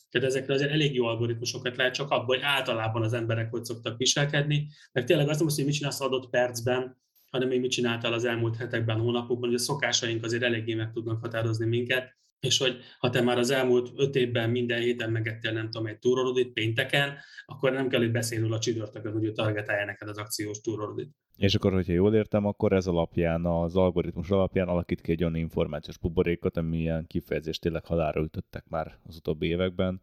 [0.09, 3.97] Tehát ezekre azért elég jó algoritmusokat lehet csak abból, hogy általában az emberek hogy szoktak
[3.97, 4.67] viselkedni.
[4.91, 6.97] Meg tényleg azt nem hogy mit csinálsz adott percben,
[7.29, 11.21] hanem még mit csináltál az elmúlt hetekben, hónapokban, hogy a szokásaink azért eléggé meg tudnak
[11.21, 15.69] határozni minket és hogy ha te már az elmúlt öt évben minden héten megettél, nem
[15.69, 20.07] tudom, egy túrorodit pénteken, akkor nem kell, hogy beszélnünk a csütörtökön, hogy ő targetálja neked
[20.07, 21.09] az akciós túrorodit.
[21.37, 25.35] És akkor, hogyha jól értem, akkor ez alapján, az algoritmus alapján alakít ki egy olyan
[25.35, 30.01] információs buborékot, ami ilyen kifejezést tényleg halára ütöttek már az utóbbi években,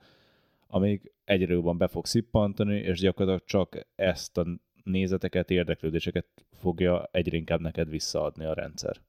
[0.66, 4.46] amíg egyre jobban be fog szippantani, és gyakorlatilag csak ezt a
[4.82, 9.00] nézeteket, érdeklődéseket fogja egyre inkább neked visszaadni a rendszer.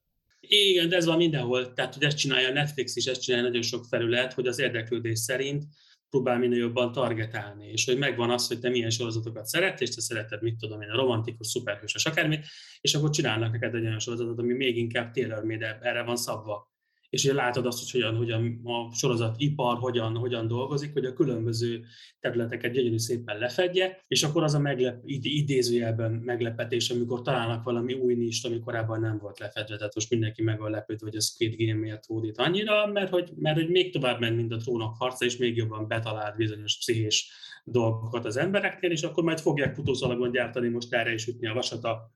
[0.47, 1.73] Igen, de ez van mindenhol.
[1.73, 5.19] Tehát, hogy ezt csinálja a Netflix is, ezt csinálja nagyon sok felület, hogy az érdeklődés
[5.19, 5.63] szerint
[6.09, 10.01] próbál minél jobban targetálni, és hogy megvan az, hogy te milyen sorozatokat szeretsz, és te
[10.01, 12.45] szereted, mit tudom én, a romantikus, szuperhős, akármit,
[12.81, 15.43] és akkor csinálnak neked egy olyan sorozatot, ami még inkább tailor
[15.81, 16.75] erre van szabva
[17.09, 21.83] és ugye látod azt, hogy hogyan, hogyan a sorozatipar hogyan, hogyan dolgozik, hogy a különböző
[22.19, 28.15] területeket gyönyörű szépen lefedje, és akkor az a meglep, idézőjelben meglepetés, amikor találnak valami új
[28.15, 31.55] nist, ami korábban nem volt lefedve, tehát most mindenki meg van lepődve, hogy a Squid
[31.57, 35.25] Game miért hódít annyira, mert hogy, mert hogy még tovább ment, mint a trónok harca,
[35.25, 37.29] és még jobban betalált bizonyos pszichés
[37.63, 41.83] dolgokat az embereknél, és akkor majd fogják futószalagon gyártani most erre is ütni a vasat
[41.83, 42.11] a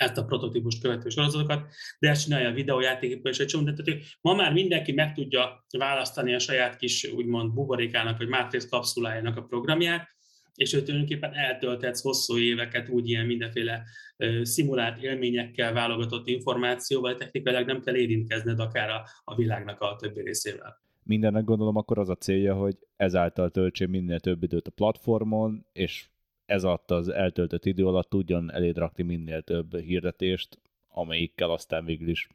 [0.00, 1.66] ezt a prototípus követő sorozatokat,
[1.98, 6.34] de ezt csinálja a videójátékipar és egy csomó, tehát ma már mindenki meg tudja választani
[6.34, 10.14] a saját kis úgymond buborékának vagy mátrix kapszulájának a programját,
[10.54, 13.82] és ő tulajdonképpen eltölthetsz hosszú éveket úgy ilyen mindenféle
[14.18, 20.22] uh, szimulált élményekkel, válogatott információval, technikailag nem kell érintkezned akár a, a világnak a többi
[20.22, 20.80] részével.
[21.02, 26.08] Mindennek gondolom akkor az a célja, hogy ezáltal töltsél minél több időt a platformon, és
[26.46, 32.08] ez alatt az eltöltött idő alatt tudjon eléd rakni minél több hirdetést, amelyikkel aztán végül
[32.08, 32.28] is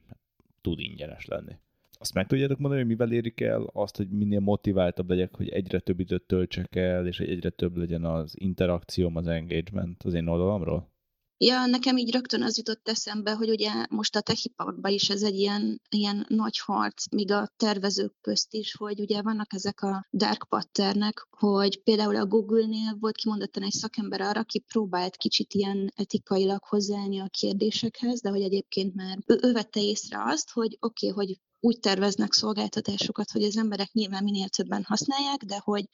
[0.61, 1.55] tud ingyenes lenni.
[1.91, 5.79] Azt meg tudjátok mondani, hogy mivel érik el azt, hogy minél motiváltabb legyek, hogy egyre
[5.79, 10.90] több időt töltsek el, és egyre több legyen az interakcióm, az engagement az én oldalamról?
[11.43, 15.35] Ja, nekem így rögtön az jutott eszembe, hogy ugye most a techiparkban is ez egy
[15.35, 20.45] ilyen, ilyen nagy harc, míg a tervezők közt is, hogy ugye vannak ezek a dark
[20.49, 26.63] patternek, hogy például a Google-nél volt kimondottan egy szakember arra, aki próbált kicsit ilyen etikailag
[26.63, 31.25] hozzáállni a kérdésekhez, de hogy egyébként már ő, ő vette észre azt, hogy oké, okay,
[31.25, 35.85] hogy úgy terveznek szolgáltatásokat, hogy az emberek nyilván minél többen használják, de hogy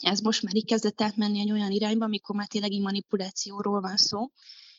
[0.00, 4.30] ez most már így kezdett átmenni egy olyan irányba, amikor már tényleg manipulációról van szó,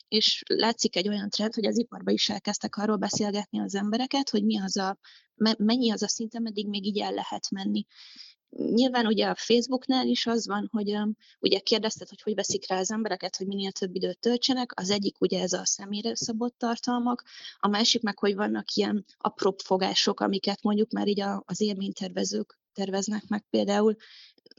[0.08, 4.44] és látszik egy olyan trend, hogy az iparban is elkezdtek arról beszélgetni az embereket, hogy
[4.44, 4.98] mi az a,
[5.58, 7.86] mennyi az a szint, ameddig még így el lehet menni.
[8.50, 12.78] Nyilván ugye a Facebooknál is az van, hogy um, ugye kérdezted, hogy hogy veszik rá
[12.78, 14.80] az embereket, hogy minél több időt töltsenek.
[14.80, 17.24] Az egyik ugye ez a személyre szabott tartalmak,
[17.58, 22.58] a másik meg, hogy vannak ilyen apróbb fogások, amiket mondjuk már így a, az élménytervezők
[22.72, 23.96] terveznek meg például,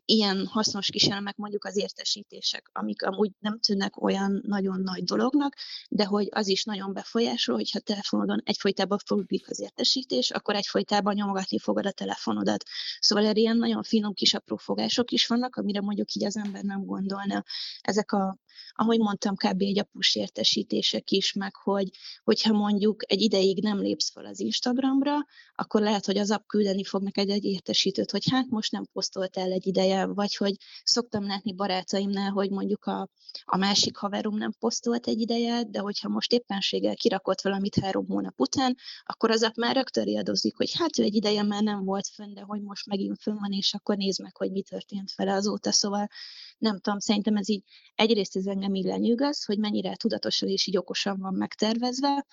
[0.05, 5.55] ilyen hasznos kis elemek mondjuk az értesítések, amik amúgy nem tűnnek olyan nagyon nagy dolognak,
[5.89, 11.59] de hogy az is nagyon befolyásol, hogyha telefonodon egyfolytában foglik az értesítés, akkor egyfolytában nyomogatni
[11.59, 12.63] fogod a telefonodat.
[12.99, 16.63] Szóval erre ilyen nagyon finom kis apró fogások is vannak, amire mondjuk így az ember
[16.63, 17.43] nem gondolna.
[17.81, 18.37] Ezek a,
[18.73, 19.61] ahogy mondtam, kb.
[19.61, 21.89] egy apus értesítések is, meg hogy,
[22.23, 25.15] hogyha mondjuk egy ideig nem lépsz fel az Instagramra,
[25.55, 29.51] akkor lehet, hogy az app küldeni fog neked egy értesítőt, hogy hát most nem posztoltál
[29.51, 33.09] egy ideje, vagy hogy szoktam látni barátaimnál, hogy mondjuk a,
[33.45, 38.39] a másik haverom nem posztolt egy ideje, de hogyha most éppenséggel kirakott valamit három hónap
[38.39, 42.33] után, akkor az már rögtön riadozik, hogy hát ő egy ideje már nem volt fönn,
[42.33, 45.71] de hogy most megint fönn van, és akkor nézd meg, hogy mi történt vele azóta.
[45.71, 46.07] Szóval
[46.57, 47.63] nem tudom, szerintem ez így
[47.95, 52.25] egyrészt ez engem így lenyűgöz, hogy mennyire tudatosan és így okosan van megtervezve,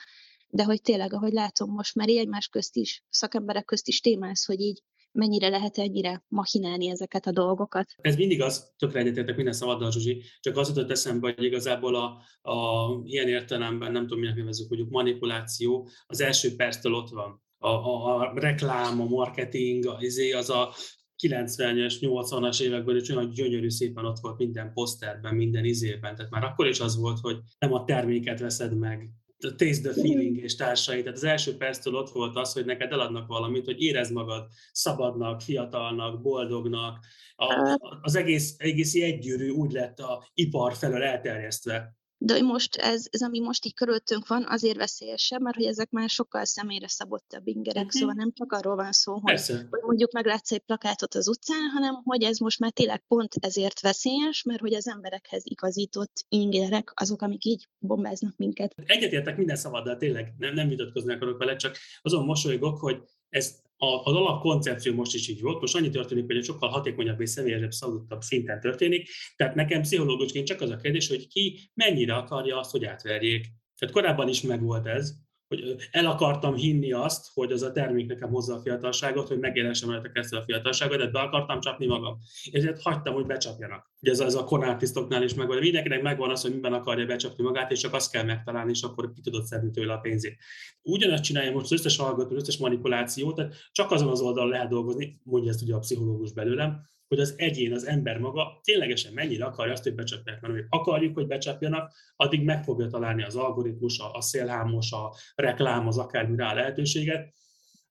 [0.49, 4.61] de hogy tényleg, ahogy látom most már egymás közt is, szakemberek közt is témáz, hogy
[4.61, 4.83] így
[5.15, 7.95] mennyire lehet ennyire machinálni ezeket a dolgokat.
[7.97, 12.23] Ez mindig az, tökre egyetértek minden szavaddal, Zsuzsi, csak az jutott eszembe, hogy igazából a,
[12.51, 17.43] a ilyen értelemben, nem tudom, minek nevezzük, mondjuk manipuláció, az első perctől ott van.
[17.59, 20.75] A, a, a reklám, a marketing, izé, az a
[21.23, 26.17] 90-es, 80-as években is olyan gyönyörű szépen ott volt minden poszterben, minden izében.
[26.17, 29.11] Tehát már akkor is az volt, hogy nem a terméket veszed meg,
[29.51, 31.03] Taste the Feeling és társai.
[31.03, 35.41] Tehát az első perctől ott volt az, hogy neked eladnak valamit, hogy érezd magad szabadnak,
[35.41, 36.99] fiatalnak, boldognak.
[37.37, 43.07] A, az egész, egész egygyűrű úgy lett a ipar felől elterjesztve de hogy most ez,
[43.11, 47.47] ez, ami most így körülöttünk van, azért veszélyesebb, mert hogy ezek már sokkal személyre szabottabb
[47.47, 48.01] ingerek, uh-huh.
[48.01, 51.95] szóval nem csak arról van szó, hogy, hogy mondjuk meglátsz egy plakátot az utcán, hanem
[51.95, 57.23] hogy ez most már tényleg pont ezért veszélyes, mert hogy az emberekhez igazított ingerek azok,
[57.23, 58.75] amik így bombáznak minket.
[58.87, 63.63] Egyetértek minden szavaddal, tényleg nem, nem vitatkozni akarok vele, csak azon mosolygok, hogy ez
[64.05, 67.71] az alapkoncepció most is így volt, most annyi történik, hogy egy sokkal hatékonyabb és személyesebb,
[67.71, 69.09] szabadottabb szinten történik.
[69.37, 73.47] Tehát nekem pszichológusként csak az a kérdés, hogy ki mennyire akarja azt, hogy átverjék.
[73.79, 75.24] Tehát korábban is megvolt ez,
[75.61, 79.89] hogy el akartam hinni azt, hogy az a termék nekem hozza a fiatalságot, hogy megélhessem
[79.89, 82.19] veletek ezt a fiatalságot, de be akartam csapni magam.
[82.45, 83.93] És ezért hagytam, hogy becsapjanak.
[84.01, 85.59] Ugye ez, ez a konártisztoknál is megvan.
[85.59, 89.13] Mindenkinek megvan az, hogy miben akarja becsapni magát, és csak azt kell megtalálni, és akkor
[89.13, 90.37] ki tudod szedni tőle a pénzét.
[90.83, 94.69] Ugyanazt csinálja most az összes hallgató, az összes manipulációt, tehát csak azon az oldalon lehet
[94.69, 99.45] dolgozni, mondja ezt ugye a pszichológus belőlem, hogy az egyén, az ember maga ténylegesen mennyire
[99.45, 100.41] akarja azt, hogy becsapják.
[100.41, 105.87] Mert hogy akarjuk, hogy becsapjanak, addig meg fogja találni az algoritmus, a szélhámos, a reklám,
[105.87, 107.33] az akármi rá lehetőséget.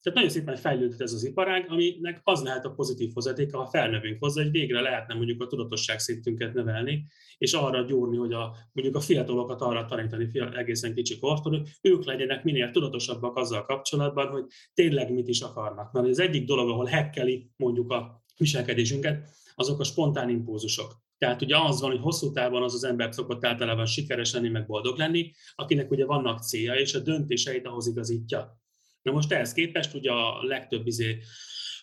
[0.04, 4.20] Tehát nagyon szépen fejlődött ez az iparág, aminek az lehet a pozitív hozadéka, ha felnövünk
[4.20, 7.06] hozzá, hogy végre lehetne mondjuk a tudatosság szintünket növelni,
[7.38, 12.06] és arra gyúrni, hogy a, mondjuk a fiatalokat arra tanítani egészen kicsi kortól, hogy ők
[12.06, 15.92] legyenek minél tudatosabbak azzal kapcsolatban, hogy tényleg mit is akarnak.
[15.92, 21.02] Mert az egyik dolog, ahol hekkeli mondjuk a viselkedésünket, azok a spontán impulzusok.
[21.18, 24.66] Tehát ugye az van, hogy hosszú távon az az ember szokott általában sikeres lenni, meg
[24.66, 28.62] boldog lenni, akinek ugye vannak célja, és a döntéseit ahhoz igazítja.
[29.02, 31.20] Na most ehhez képest ugye a legtöbb izé,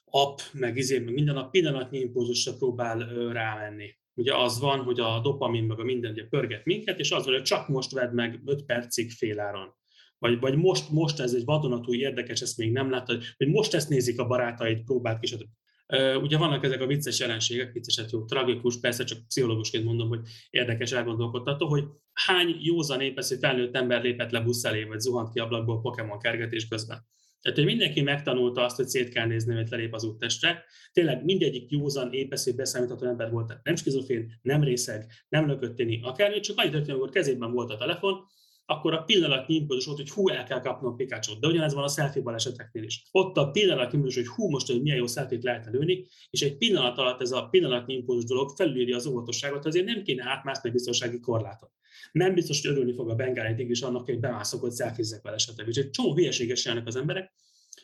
[0.04, 2.98] app, meg izé, meg minden a pillanatnyi impulzusra próbál
[3.32, 3.98] rámenni.
[4.14, 7.34] Ugye az van, hogy a dopamin meg a minden ugye pörget minket, és az van,
[7.34, 9.74] hogy csak most vedd meg 5 percig féláron.
[10.18, 13.88] Vagy, vagy most, most ez egy vadonatúj érdekes, ezt még nem láttad, hogy most ezt
[13.88, 15.36] nézik a barátaid, próbált ki,
[16.22, 20.92] Ugye vannak ezek a vicces jelenségek, vicceset jó, tragikus, persze csak pszichológusként mondom, hogy érdekes
[20.92, 25.80] elgondolkodtató, hogy hány józan épeszű felnőtt ember lépett le busz elé, vagy zuhant ki ablakból
[25.80, 27.04] Pokémon kergetés közben.
[27.42, 30.64] Tehát, hogy mindenki megtanulta azt, hogy szét kell nézni, hogy lelép az úttestre.
[30.92, 36.58] Tényleg mindegyik józan, épeszű, beszámítható ember volt, nem skizofrén, nem részeg, nem lökötteni, akármi, csak
[36.58, 38.26] annyit történt, amikor kezében volt a telefon,
[38.70, 41.88] akkor a pillanatnyi impulzus volt, hogy hú, el kell kapnom pikachu De ugyanez van a
[41.88, 43.02] selfie baleseteknél is.
[43.10, 46.56] Ott a pillanatnyi impulzus, hogy hú, most hogy milyen jó selfie lehet előni, és egy
[46.56, 50.72] pillanat alatt ez a pillanatnyi impulzus dolog felülírja az óvatosságot, azért nem kéne átmászni a
[50.72, 51.70] biztonsági korlátot.
[52.12, 55.68] Nem biztos, hogy örülni fog a bengáli tigris annak, hogy bemászok, hogy szelfizzek vele, stb.
[55.68, 57.32] És csomó hülyeséges az emberek,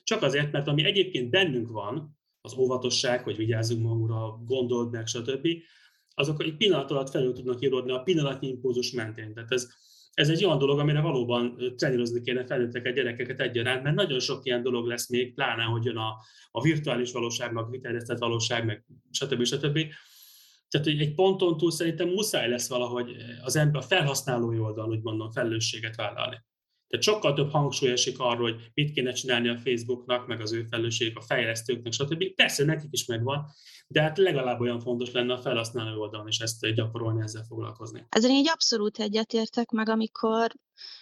[0.05, 5.49] csak azért, mert ami egyébként bennünk van, az óvatosság, hogy vigyázzunk magunkra, gondold meg, stb.,
[6.19, 9.35] azok egy pillanat alatt felül tudnak íródni a pillanatnyi impulzus mentén.
[9.35, 9.69] Tehát ez,
[10.17, 14.63] ez egy olyan dolog, amire valóban trenírozni kéne felnőtteket, gyerekeket egyaránt, mert nagyon sok ilyen
[14.63, 16.17] dolog lesz még, pláne, hogy jön a,
[16.51, 19.45] a virtuális valóság, meg a kiterjesztett valóság, meg stb.
[19.45, 19.79] stb.
[20.69, 25.03] Tehát, hogy egy ponton túl szerintem muszáj lesz valahogy az ember, a felhasználói oldalon, úgy
[25.03, 26.45] mondom, felelősséget vállalni.
[26.89, 30.63] Tehát sokkal több hangsúly esik arra, hogy mit kéne csinálni a Facebooknak, meg az ő
[30.71, 32.35] felelősség, a fejlesztőknek, stb.
[32.35, 33.47] Persze nekik is megvan,
[33.89, 38.07] de hát legalább olyan fontos lenne a felhasználó oldalon is ezt gyakorolni, ezzel foglalkozni.
[38.09, 40.53] Ezzel én egy abszolút egyetértek, meg amikor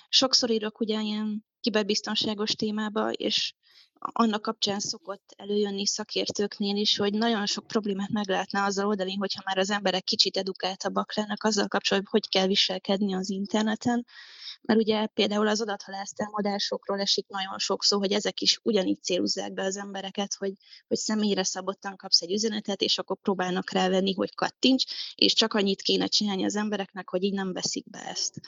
[0.09, 3.55] sokszor írok ugye ilyen kiberbiztonságos témába, és
[3.99, 9.43] annak kapcsán szokott előjönni szakértőknél is, hogy nagyon sok problémát meg lehetne azzal oldani, hogyha
[9.45, 14.07] már az emberek kicsit edukáltabbak lennek azzal kapcsolatban, hogy kell viselkedni az interneten,
[14.63, 19.53] mert ugye például az adathalász támadásokról esik nagyon sok szó, hogy ezek is ugyanígy céluzzák
[19.53, 20.53] be az embereket, hogy,
[20.89, 24.85] hogy személyre szabottan kapsz egy üzenetet, és akkor próbálnak rávenni, hogy kattints,
[25.15, 28.41] és csak annyit kéne csinálni az embereknek, hogy így nem veszik be ezt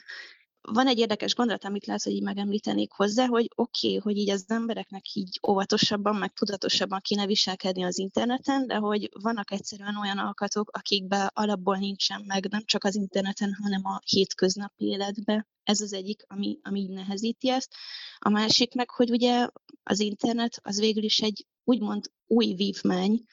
[0.73, 4.31] van egy érdekes gondolat, amit lehet, hogy így megemlítenék hozzá, hogy oké, okay, hogy így
[4.31, 10.19] az embereknek így óvatosabban, meg tudatosabban kéne viselkedni az interneten, de hogy vannak egyszerűen olyan
[10.19, 15.47] alkatok, akikben alapból nincsen meg nem csak az interneten, hanem a hétköznapi életben.
[15.63, 17.75] Ez az egyik, ami, ami így nehezíti ezt.
[18.19, 19.49] A másik meg, hogy ugye
[19.83, 23.25] az internet az végül is egy úgymond új vívmány,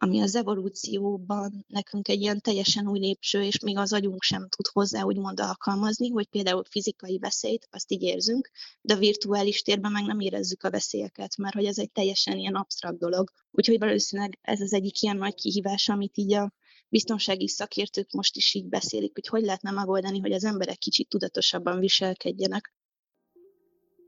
[0.00, 4.66] ami az evolúcióban nekünk egy ilyen teljesen új lépcső, és még az agyunk sem tud
[4.66, 10.20] hozzá úgymond alkalmazni, hogy például fizikai veszélyt, azt így érzünk, de virtuális térben meg nem
[10.20, 13.30] érezzük a veszélyeket, mert hogy ez egy teljesen ilyen absztrakt dolog.
[13.50, 16.52] Úgyhogy valószínűleg ez az egyik ilyen nagy kihívás, amit így a
[16.88, 21.78] biztonsági szakértők most is így beszélik, hogy hogy lehetne megoldani, hogy az emberek kicsit tudatosabban
[21.78, 22.74] viselkedjenek.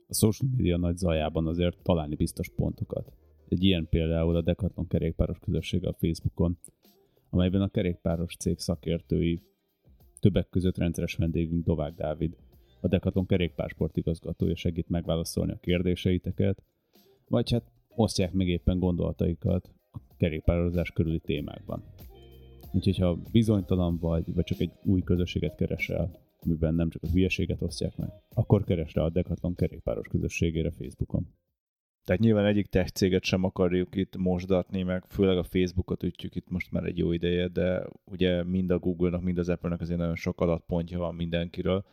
[0.06, 3.12] A social media nagy zajában azért találni biztos pontokat.
[3.50, 6.58] Egy ilyen például a Decathlon kerékpáros közössége a Facebookon,
[7.30, 9.40] amelyben a kerékpáros cég szakértői,
[10.20, 12.36] többek között rendszeres vendégünk Dovák Dávid,
[12.80, 16.62] a Decathlon kerékpársport igazgatója segít megválaszolni a kérdéseiteket,
[17.28, 21.84] vagy hát osztják meg éppen gondolataikat a kerékpározás körüli témákban.
[22.72, 27.62] Úgyhogy ha bizonytalan vagy, vagy csak egy új közösséget keresel, amiben nem csak a hülyeséget
[27.62, 31.26] osztják meg, akkor keresd a Decathlon kerékpáros közösségére Facebookon.
[32.10, 36.48] Tehát nyilván egyik tech céget sem akarjuk itt mosdatni, meg főleg a Facebookot ütjük itt
[36.48, 40.16] most már egy jó ideje, de ugye mind a Google-nak, mind az Apple-nek azért nagyon
[40.16, 41.84] sok adatpontja van mindenkiről,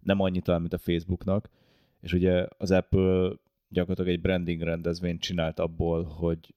[0.00, 1.48] nem annyit talán, mint a Facebooknak,
[2.00, 3.32] és ugye az Apple
[3.68, 6.54] gyakorlatilag egy branding rendezvényt csinált abból, hogy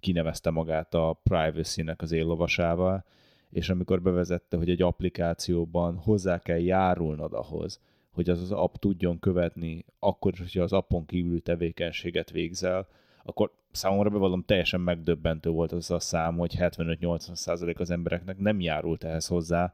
[0.00, 3.04] kinevezte magát a privacy-nek az éllovasával,
[3.50, 7.80] és amikor bevezette, hogy egy applikációban hozzá kell járulnod ahhoz,
[8.16, 12.88] hogy az az app tudjon követni, akkor is, hogyha az appon kívüli tevékenységet végzel,
[13.22, 19.04] akkor számomra bevallom teljesen megdöbbentő volt az a szám, hogy 75-80% az embereknek nem járult
[19.04, 19.72] ehhez hozzá,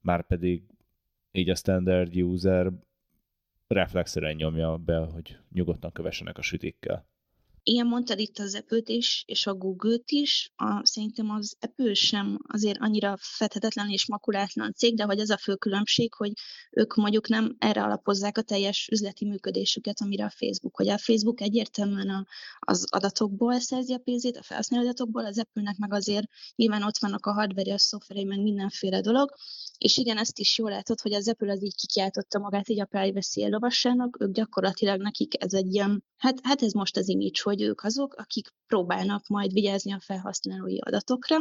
[0.00, 0.62] már pedig
[1.32, 2.70] így a standard user
[3.66, 7.06] reflexzeren nyomja be, hogy nyugodtan kövessenek a sütikkel
[7.68, 10.50] ilyen mondtad itt az apple is, és a Google-t is.
[10.56, 15.36] A, szerintem az Apple sem azért annyira fethetetlen és makulátlan cég, de hogy az a
[15.36, 16.32] fő különbség, hogy
[16.70, 20.76] ők mondjuk nem erre alapozzák a teljes üzleti működésüket, amire a Facebook.
[20.76, 22.26] Hogy a Facebook egyértelműen a,
[22.58, 27.26] az adatokból szerzi a pénzét, a felhasználó adatokból, az Apple-nek meg azért nyilván ott vannak
[27.26, 29.34] a hardware a szoftverei, meg mindenféle dolog,
[29.78, 32.84] és igen, ezt is jól látod, hogy az Apple az így kikiáltotta magát így a
[32.84, 37.55] privacy lovassának, ők gyakorlatilag nekik ez egy ilyen, hát, hát ez most az image, hogy
[37.62, 41.36] ők azok, akik próbálnak majd vigyázni a felhasználói adatokra,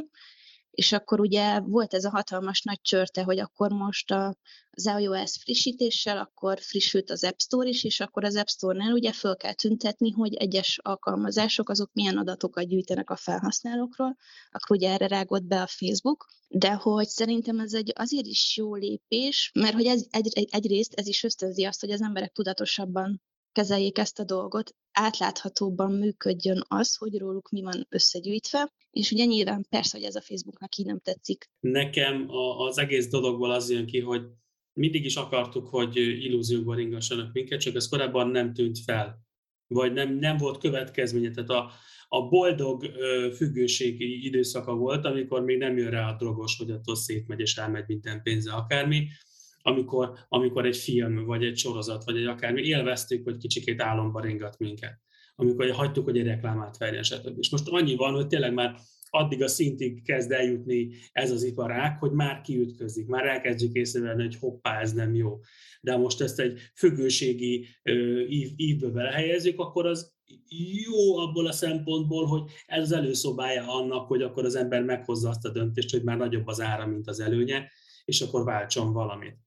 [0.76, 4.38] és akkor ugye volt ez a hatalmas nagy csörte, hogy akkor most a,
[4.72, 9.12] az iOS frissítéssel, akkor frissült az App Store is, és akkor az App Store-nál ugye
[9.12, 14.18] föl kell tüntetni, hogy egyes alkalmazások azok milyen adatokat gyűjtenek a felhasználókról,
[14.52, 18.76] akkor ugye erre rágott be a Facebook, de hogy szerintem ez egy azért is jó
[18.76, 23.22] lépés, mert hogy ez egy, egyrészt ez is ösztönzi azt, hogy az emberek tudatosabban
[23.56, 29.66] kezeljék ezt a dolgot, átláthatóban működjön az, hogy róluk mi van összegyűjtve, és ugye nyilván
[29.70, 31.50] persze, hogy ez a Facebooknak így nem tetszik.
[31.60, 32.26] Nekem
[32.68, 34.22] az egész dologból az jön ki, hogy
[34.74, 39.20] mindig is akartuk, hogy illúziókban ringassanak minket, csak ez korábban nem tűnt fel,
[39.68, 41.32] vagy nem, nem volt következménye.
[41.32, 41.72] Tehát a,
[42.08, 42.86] a boldog
[43.36, 47.88] függőségi időszaka volt, amikor még nem jön rá a drogos, hogy attól szétmegy és elmegy
[47.88, 49.08] minden pénze akármi,
[49.68, 54.60] amikor, amikor egy film, vagy egy sorozat, vagy egy akármi élveztük, hogy kicsikét álomba ringat
[54.60, 55.04] minket
[55.36, 57.38] amikor hagytuk, hogy egy reklámát verjen, stb.
[57.38, 58.76] És most annyi van, hogy tényleg már
[59.10, 64.36] addig a szintig kezd eljutni ez az iparág, hogy már kiütközik, már elkezdjük észrevenni, hogy
[64.36, 65.40] hoppá, ez nem jó.
[65.82, 67.68] De most ezt egy függőségi
[68.30, 70.14] ív, ívbe belehelyezzük, akkor az
[70.86, 75.46] jó abból a szempontból, hogy ez az előszobája annak, hogy akkor az ember meghozza azt
[75.46, 77.72] a döntést, hogy már nagyobb az ára, mint az előnye,
[78.06, 79.45] és akkor váltson valamit.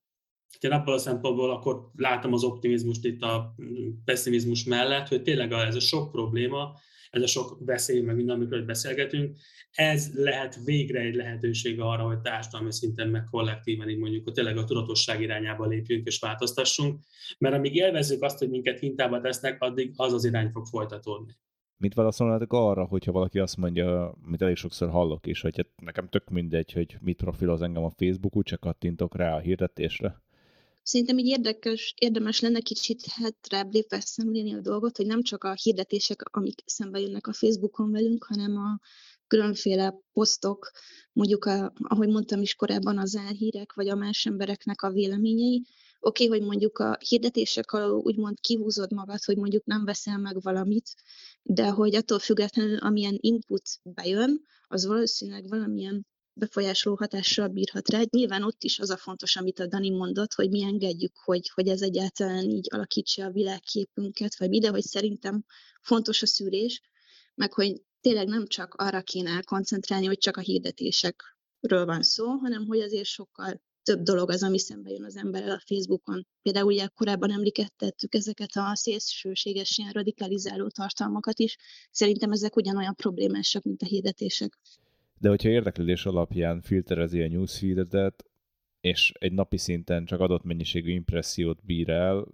[0.61, 3.55] Én abból a szempontból akkor látom az optimizmust itt a
[4.05, 6.73] pessimizmus mellett, hogy tényleg ez a sok probléma,
[7.11, 9.37] ez a sok veszély, meg minden, amikről beszélgetünk,
[9.73, 14.57] ez lehet végre egy lehetőség arra, hogy társadalmi szinten, meg kollektíven, így mondjuk, hogy tényleg
[14.57, 17.01] a tudatosság irányába lépjünk és változtassunk,
[17.39, 21.37] mert amíg élvezzük azt, hogy minket hintába tesznek, addig az az irány fog folytatódni.
[21.77, 26.09] Mit válaszolnátok arra, hogyha valaki azt mondja, amit elég sokszor hallok is, hogy hát nekem
[26.09, 30.23] tök mindegy, hogy mit profiloz engem a Facebook, úgy csak kattintok rá a hirdetésre?
[30.83, 35.55] Szerintem így érdekes, érdemes lenne kicsit hátrább lépve szemlélni a dolgot, hogy nem csak a
[35.63, 38.79] hirdetések, amik szembe jönnek a Facebookon velünk, hanem a
[39.27, 40.71] különféle posztok,
[41.13, 45.67] mondjuk, a, ahogy mondtam is korábban, az álhírek, vagy a más embereknek a véleményei.
[46.01, 50.43] Oké, okay, hogy mondjuk a hirdetések alól úgymond kihúzod magad, hogy mondjuk nem veszel meg
[50.43, 50.95] valamit,
[51.43, 56.07] de hogy attól függetlenül, amilyen input bejön, az valószínűleg valamilyen
[56.39, 58.01] befolyásoló hatással bírhat rá.
[58.11, 61.69] Nyilván ott is az a fontos, amit a Dani mondott, hogy mi engedjük, hogy, hogy
[61.69, 65.45] ez egyáltalán így alakítsa a világképünket, vagy ide, hogy szerintem
[65.83, 66.81] fontos a szűrés,
[67.35, 72.67] meg hogy tényleg nem csak arra kéne koncentrálni, hogy csak a hirdetésekről van szó, hanem
[72.67, 76.27] hogy azért sokkal több dolog az, ami szembe jön az emberrel a Facebookon.
[76.43, 81.57] Például ugye korábban említettettük ezeket a szélsőséges ilyen radikalizáló tartalmakat is.
[81.91, 84.59] Szerintem ezek ugyanolyan problémásak, mint a hirdetések
[85.21, 88.25] de hogyha érdeklődés alapján filterezi a newsfeedet,
[88.81, 92.29] és egy napi szinten csak adott mennyiségű impressziót bír el,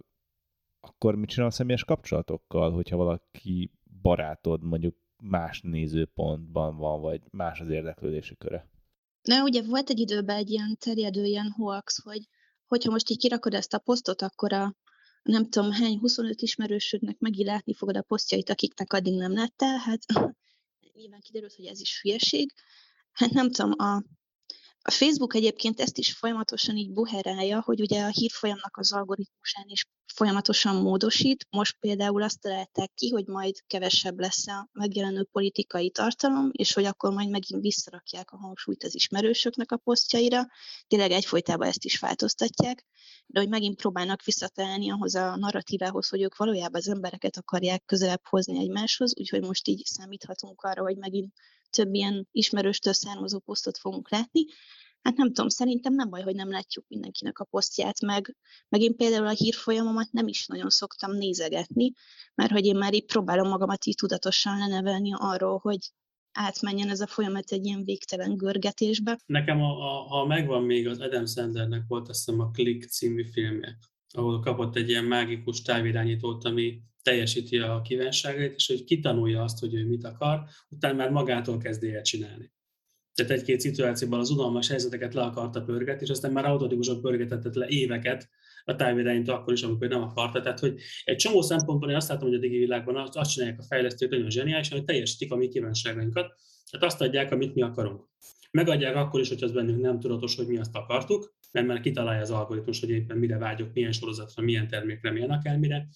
[0.79, 3.71] akkor mit csinál a személyes kapcsolatokkal, hogyha valaki
[4.01, 8.69] barátod mondjuk más nézőpontban van, vagy más az érdeklődési köre?
[9.21, 12.27] Na, ugye volt egy időben egy ilyen terjedő ilyen hoax, hogy
[12.65, 14.75] hogyha most így kirakod ezt a posztot, akkor a
[15.23, 20.05] nem tudom hány 25 ismerősödnek megint látni fogod a posztjait, akiknek addig nem láttál, hát
[20.95, 22.53] nyilván kiderült, hogy ez is hülyeség.
[23.11, 24.03] Hát nem tudom, a,
[24.87, 29.87] a Facebook egyébként ezt is folyamatosan így buherálja, hogy ugye a hírfolyamnak az algoritmusán is
[30.13, 31.47] folyamatosan módosít.
[31.49, 36.83] Most például azt találták ki, hogy majd kevesebb lesz a megjelenő politikai tartalom, és hogy
[36.85, 40.47] akkor majd megint visszarakják a hangsúlyt az ismerősöknek a posztjaira.
[40.87, 42.85] Tényleg egyfolytában ezt is változtatják,
[43.25, 48.27] de hogy megint próbálnak visszatalálni ahhoz a narratívához, hogy ők valójában az embereket akarják közelebb
[48.29, 51.33] hozni egymáshoz, úgyhogy most így számíthatunk arra, hogy megint
[51.75, 54.45] több ilyen ismerőstől származó posztot fogunk látni,
[55.01, 58.35] hát nem tudom, szerintem nem baj, hogy nem látjuk mindenkinek a posztját, meg,
[58.69, 61.91] meg én például a hírfolyamomat nem is nagyon szoktam nézegetni,
[62.35, 65.79] mert hogy én már így próbálom magamat így tudatosan lenevelni arról, hogy
[66.31, 69.19] átmenjen ez a folyamat egy ilyen végtelen görgetésbe.
[69.25, 73.23] Nekem, a, a, ha megvan még az Adam Sandlernek volt azt hiszem a Click című
[73.23, 73.77] filmje,
[74.13, 79.73] ahol kapott egy ilyen mágikus távirányítót, ami teljesíti a kívánságait, és hogy kitanulja azt, hogy
[79.73, 82.53] ő mit akar, utána már magától kezdi el csinálni.
[83.13, 87.67] Tehát egy-két szituációban az unalmas helyzeteket le akarta pörgetni, és aztán már automatikusan pörgetett le
[87.67, 88.29] éveket
[88.63, 90.41] a távirányító akkor is, amikor nem akarta.
[90.41, 93.63] Tehát, hogy egy csomó szempontból én azt látom, hogy a digi világban azt csinálják a
[93.63, 96.33] fejlesztők nagyon zseniálisan, hogy teljesítik a mi kívánságainkat,
[96.71, 98.03] tehát azt adják, amit mi akarunk.
[98.51, 102.21] Megadják akkor is, hogy az bennünk nem tudatos, hogy mi azt akartuk, mert már kitalálja
[102.21, 105.87] az algoritmus, hogy éppen mire vágyok, milyen sorozatra, milyen termékre, milyen akármire.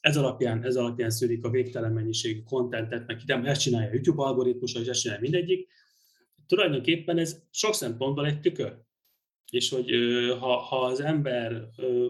[0.00, 4.22] Ez alapján, ez alapján szűrik a végtelen mennyiségű kontentet, meg nem, ezt csinálja a YouTube
[4.22, 5.68] algoritmus, és ezt csinálja mindegyik.
[6.46, 8.78] Tulajdonképpen ez sok szempontból egy tükör.
[9.50, 9.90] És hogy
[10.38, 11.68] ha, ha az ember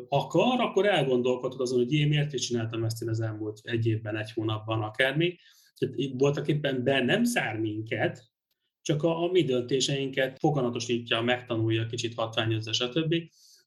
[0.09, 4.17] akar, akkor elgondolkodhat azon, hogy én miért is csináltam ezt én az elmúlt egy évben,
[4.17, 5.37] egy hónapban, akármi.
[5.77, 8.31] Tehát voltak éppen be nem szár minket,
[8.83, 13.15] csak a, a mi döntéseinket foganatosítja, megtanulja, kicsit hatványozza, stb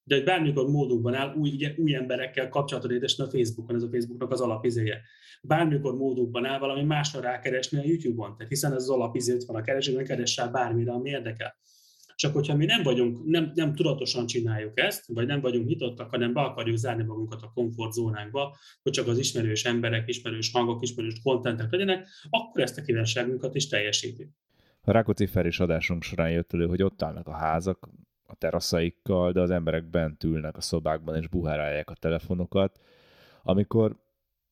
[0.03, 4.31] de hogy bármikor módunkban áll új, új emberekkel kapcsolatot létesíteni a Facebookon, ez a Facebooknak
[4.31, 5.01] az alapizéje.
[5.41, 9.61] Bármikor módunkban áll valami másra rákeresni a YouTube-on, tehát hiszen ez az alapizé van a
[9.61, 11.55] keresőben, keres rá bármire, ami érdekel.
[12.15, 16.33] Csak hogyha mi nem vagyunk, nem, nem tudatosan csináljuk ezt, vagy nem vagyunk nyitottak, hanem
[16.33, 21.71] be akarjuk zárni magunkat a komfortzónánkba, hogy csak az ismerős emberek, ismerős hangok, ismerős kontentek
[21.71, 24.29] legyenek, akkor ezt a kívánságunkat is teljesíti.
[24.81, 27.89] A Rákóczi Feris adásunk során jött elő, hogy ott állnak a házak,
[28.33, 32.79] a teraszaikkal, de az emberek bent ülnek a szobákban és buhárálják a telefonokat.
[33.43, 33.95] Amikor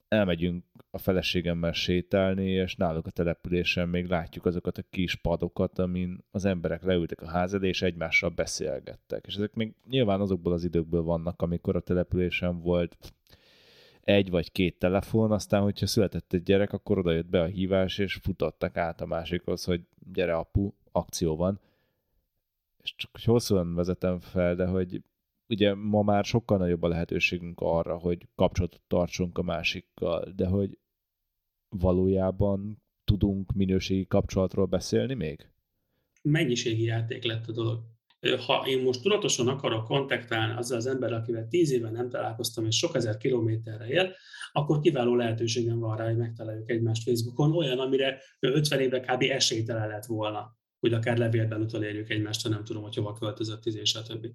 [0.08, 6.24] elmegyünk a feleségemmel sétálni, és náluk a településen még látjuk azokat a kis padokat, amin
[6.32, 9.26] az emberek leültek a ház elé, és egymással beszélgettek.
[9.28, 12.98] És ezek még nyilván azokból az időkből vannak, amikor a településen volt
[14.02, 17.98] egy vagy két telefon, aztán, hogyha született egy gyerek, akkor oda jött be a hívás,
[17.98, 19.82] és futottak át a másikhoz, hogy
[20.14, 21.60] gyere apu, akció van.
[22.82, 25.02] És csak hosszúan vezetem fel, de hogy
[25.50, 30.78] ugye ma már sokkal nagyobb a lehetőségünk arra, hogy kapcsolatot tartsunk a másikkal, de hogy
[31.70, 35.52] valójában tudunk minőségi kapcsolatról beszélni még?
[36.22, 37.80] Mennyiségi játék lett a dolog.
[38.46, 42.78] Ha én most tudatosan akarok kontaktálni azzal az emberrel, akivel tíz éve nem találkoztam, és
[42.78, 44.16] sok ezer kilométerre él,
[44.52, 49.22] akkor kiváló lehetőségem van rá, hogy megtaláljuk egymást Facebookon, olyan, amire 50 éve kb.
[49.22, 53.90] esélytelen lett volna, hogy akár levélben utolérjük egymást, ha nem tudom, hogy hova költözött, és
[53.90, 54.28] stb.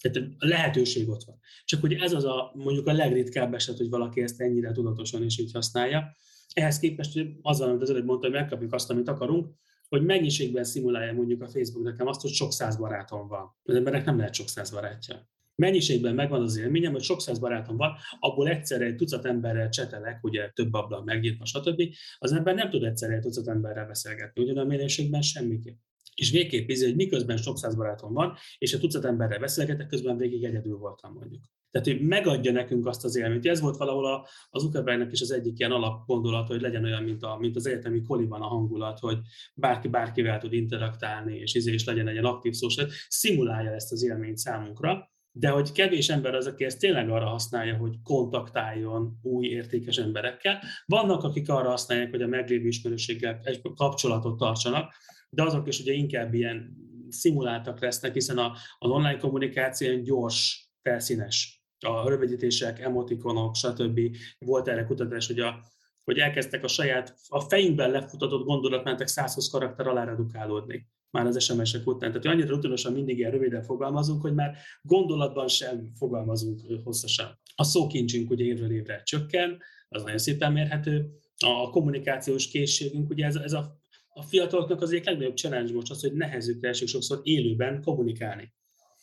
[0.00, 1.38] Tehát a lehetőség ott van.
[1.64, 5.38] Csak hogy ez az a mondjuk a legritkább eset, hogy valaki ezt ennyire tudatosan is
[5.38, 6.16] így használja.
[6.52, 9.54] Ehhez képest azzal, amit az előbb mondta, hogy megkapjuk azt, amit akarunk,
[9.88, 13.56] hogy mennyiségben szimulálja mondjuk a Facebook nekem azt, hogy sok száz barátom van.
[13.62, 15.30] Az embernek nem lehet sok száz barátja.
[15.54, 20.24] Mennyiségben megvan az élményem, hogy sok száz barátom van, abból egyszerre egy tucat emberrel csetelek,
[20.24, 21.82] ugye több abban megnyitva, stb.
[22.18, 25.76] Az ember nem tud egyszerre egy tucat emberrel beszélgetni, ugyan a minőségben semmiképp.
[26.14, 30.16] És végképp ízi, hogy miközben sok száz barátom van, és a tucat emberrel beszélgetek, közben
[30.16, 31.42] végig egyedül voltam mondjuk.
[31.70, 33.46] Tehát, hogy megadja nekünk azt az élményt.
[33.46, 37.36] Ez volt valahol az Zuckerbergnek is az egyik ilyen alapgondolat, hogy legyen olyan, mint, a,
[37.40, 39.18] mint az egyetemi koliban a hangulat, hogy
[39.54, 42.68] bárki bárkivel tud interaktálni, és izé is legyen egy ilyen aktív szó,
[43.08, 47.76] szimulálja ezt az élményt számunkra, de hogy kevés ember az, aki ezt tényleg arra használja,
[47.76, 50.62] hogy kontaktáljon új értékes emberekkel.
[50.86, 54.94] Vannak, akik arra használják, hogy a meglévő ismerőséggel egy kapcsolatot tartsanak,
[55.30, 56.76] de azok is ugye inkább ilyen
[57.08, 61.62] szimuláltak lesznek, hiszen a, az online kommunikáció gyors, felszínes.
[61.86, 64.00] A rövidítések, emotikonok, stb.
[64.38, 65.60] Volt erre kutatás, hogy, a,
[66.04, 71.86] hogy elkezdtek a saját, a fejünkben lefutatott gondolatmenetek 120 karakter alá redukálódni már az SMS-ek
[71.86, 72.10] után.
[72.12, 77.40] Tehát annyira rutinosan mindig ilyen röviden fogalmazunk, hogy már gondolatban sem fogalmazunk hosszasan.
[77.54, 79.58] A szókincsünk ugye évről évre csökken,
[79.88, 81.10] az nagyon szépen mérhető.
[81.38, 83.80] A kommunikációs készségünk, ugye ez, ez a
[84.14, 88.54] a fiataloknak az egyik legnagyobb challenge most az, hogy nehezükre esik sokszor élőben kommunikálni.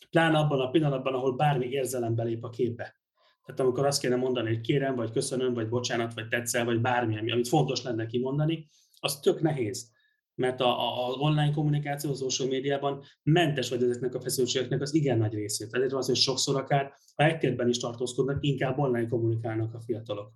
[0.09, 2.95] Pláne abban a pillanatban, ahol bármi érzelem belép a képbe.
[3.45, 7.31] Tehát amikor azt kéne mondani, hogy kérem, vagy köszönöm, vagy bocsánat, vagy tetszel, vagy bármi,
[7.31, 9.91] amit fontos lenne kimondani, az tök nehéz.
[10.39, 15.33] Mert az online kommunikáció, a social médiában mentes vagy ezeknek a feszültségeknek az igen nagy
[15.33, 15.73] részét.
[15.73, 20.33] Ezért az, hogy sokszor akár, ha egy térben is tartózkodnak, inkább online kommunikálnak a fiatalok.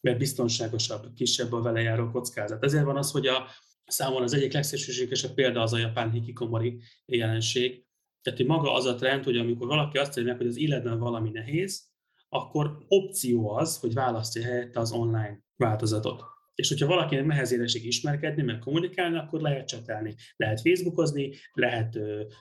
[0.00, 2.64] Mert biztonságosabb, kisebb a vele járó kockázat.
[2.64, 3.46] Ezért van az, hogy a,
[3.90, 7.86] Számomra az egyik legszélsőségesebb példa az a japán hikikomori jelenség.
[8.22, 10.98] Tehát, hogy maga az a trend, hogy amikor valaki azt mondja meg, hogy az életben
[10.98, 11.88] valami nehéz,
[12.28, 16.22] akkor opció az, hogy választja helyette az online változatot.
[16.54, 20.14] És hogyha valakinek nehezére esik ismerkedni, meg kommunikálni, akkor lehet csetelni.
[20.36, 21.98] Lehet Facebookozni, lehet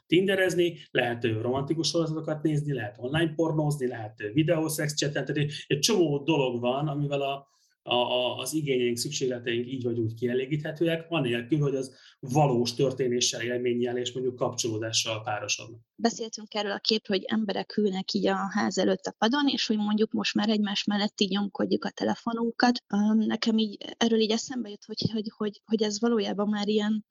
[0.08, 5.34] tinderezni, lehet romantikus sorozatokat nézni, lehet online pornózni, lehet videószex csetelni.
[5.34, 7.48] Tehát egy csomó dolog van, amivel a,
[7.84, 13.98] a, a, az igényeink, szükségleteink így vagy úgy kielégíthetőek, anélkül, hogy az valós történéssel, élménnyel
[13.98, 15.82] és mondjuk kapcsolódással párosodnak.
[15.96, 19.78] Beszéltünk erről a képről, hogy emberek ülnek így a ház előtt a padon, és hogy
[19.78, 22.84] mondjuk most már egymás mellett így nyomkodjuk a telefonunkat.
[23.16, 27.06] Nekem így erről így eszembe jut, hogy, hogy, hogy, hogy ez valójában már ilyen,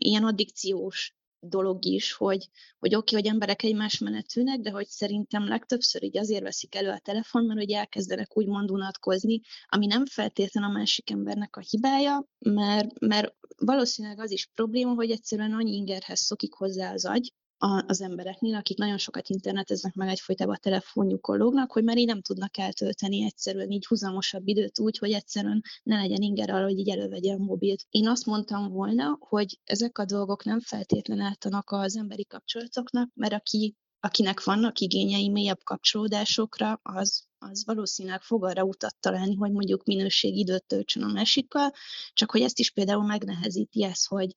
[0.00, 1.14] ilyen addikciós
[1.48, 6.02] dolog is, hogy, hogy oké, okay, hogy emberek egymás mellett ülnek, de hogy szerintem legtöbbször
[6.02, 10.72] így azért veszik elő a telefon, mert hogy elkezdenek úgy unatkozni, ami nem feltétlenül a
[10.72, 16.52] másik embernek a hibája, mert, mert valószínűleg az is probléma, hogy egyszerűen annyi ingerhez szokik
[16.52, 21.84] hozzá az agy, az embereknél, akik nagyon sokat interneteznek, meg egyfolytában a telefonjukon lógnak, hogy
[21.84, 26.50] már így nem tudnak eltölteni egyszerűen így húzamosabb időt úgy, hogy egyszerűen ne legyen inger
[26.50, 27.84] arra, hogy így elővegye a mobilt.
[27.90, 33.32] Én azt mondtam volna, hogy ezek a dolgok nem feltétlen ártanak az emberi kapcsolatoknak, mert
[33.32, 39.84] aki akinek vannak igényei mélyebb kapcsolódásokra, az, az valószínűleg fog arra utat találni, hogy mondjuk
[39.84, 41.72] minőség időt töltsön a másikkal,
[42.12, 44.34] csak hogy ezt is például megnehezíti ez, hogy,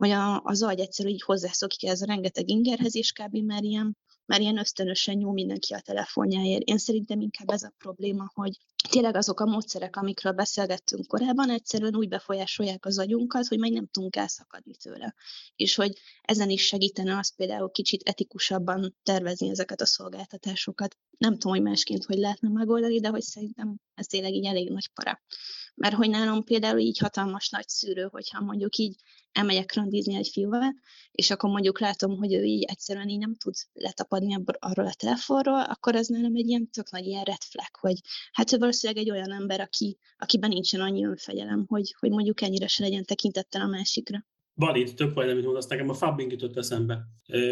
[0.00, 3.36] vagy a, az agy egyszerűen így hozzászokik ez a rengeteg ingerhez, és kb.
[3.36, 3.96] már ilyen,
[4.26, 6.62] már ilyen ösztönösen nyúl mindenki a telefonjáért.
[6.62, 8.58] Én szerintem inkább ez a probléma, hogy
[8.90, 13.86] tényleg azok a módszerek, amikről beszélgettünk korábban, egyszerűen úgy befolyásolják az agyunkat, hogy meg nem
[13.86, 15.14] tudunk elszakadni tőle.
[15.56, 20.96] És hogy ezen is segítene az például kicsit etikusabban tervezni ezeket a szolgáltatásokat.
[21.18, 24.90] Nem tudom, hogy másként hogy lehetne megoldani, de hogy szerintem ez tényleg így elég nagy
[24.94, 25.22] para.
[25.80, 28.94] Mert hogy nálam például így hatalmas nagy szűrő, hogyha mondjuk így
[29.32, 30.74] elmegyek randizni egy fiúval,
[31.10, 35.60] és akkor mondjuk látom, hogy ő így egyszerűen így nem tud letapadni arról a telefonról,
[35.60, 37.96] akkor az nálam egy ilyen tök nagy ilyen red flag, hogy
[38.32, 42.66] hát ő valószínűleg egy olyan ember, aki, akiben nincsen annyi önfegyelem, hogy, hogy mondjuk ennyire
[42.66, 44.26] se legyen tekintettel a másikra.
[44.54, 47.06] Valid, tök vagy, amit mondasz, nekem a fabbing jutott eszembe.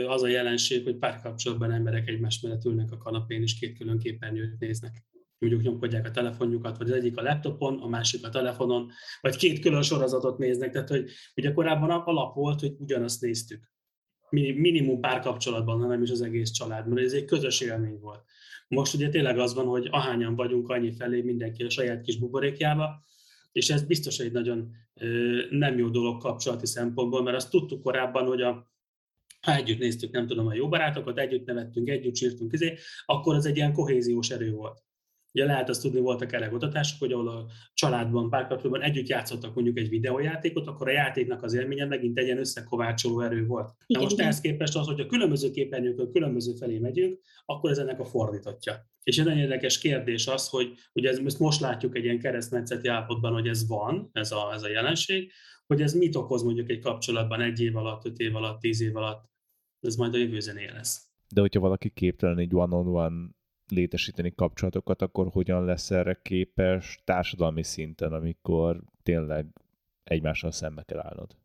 [0.08, 4.58] Az a jelenség, hogy párkapcsolatban emberek egymás mellett ülnek a kanapén, és két külön képernyőt
[4.58, 5.02] néznek.
[5.38, 9.58] Mondjuk nyomkodják a telefonjukat, vagy az egyik a laptopon, a másik a telefonon, vagy két
[9.58, 10.72] külön sorozatot néznek.
[10.72, 13.72] Tehát, hogy ugye korábban alap volt, hogy ugyanazt néztük.
[14.30, 16.98] Minimum párkapcsolatban, hanem is az egész családban.
[16.98, 18.24] Ez egy közös élmény volt.
[18.68, 23.04] Most ugye tényleg az van, hogy ahányan vagyunk, annyi felé mindenki a saját kis buborékjába,
[23.52, 24.70] és ez biztos egy nagyon
[25.50, 28.70] nem jó dolog kapcsolati szempontból, mert azt tudtuk korábban, hogy a,
[29.40, 32.76] ha együtt néztük, nem tudom, a jó barátokat, együtt nevettünk, együtt sírtunk, izé,
[33.06, 34.82] akkor az egy ilyen kohéziós erő volt.
[35.38, 39.78] Ugye lehet azt tudni, voltak erre kutatások, hogy ahol a családban, párkapcsolatban együtt játszottak mondjuk
[39.78, 43.74] egy videójátékot, akkor a játéknak az élménye megint egy ilyen összekovácsoló erő volt.
[43.86, 48.00] Na most ehhez képest az, hogy a különböző képernyőkön különböző felé megyünk, akkor ez ennek
[48.00, 48.86] a fordítottja.
[49.02, 53.32] És egy nagyon érdekes kérdés az, hogy ugye ezt most látjuk egy ilyen keresztmetszeti állapotban,
[53.32, 55.32] hogy ez van, ez a, ez a jelenség,
[55.66, 58.96] hogy ez mit okoz mondjuk egy kapcsolatban egy év alatt, öt év alatt, tíz év
[58.96, 59.30] alatt,
[59.80, 61.06] ez majd a jövő zené lesz.
[61.34, 63.36] De hogyha valaki képtelen egy one-on-one
[63.70, 69.46] létesíteni kapcsolatokat, akkor hogyan lesz erre képes társadalmi szinten, amikor tényleg
[70.04, 71.36] egymással szembe kell állnod?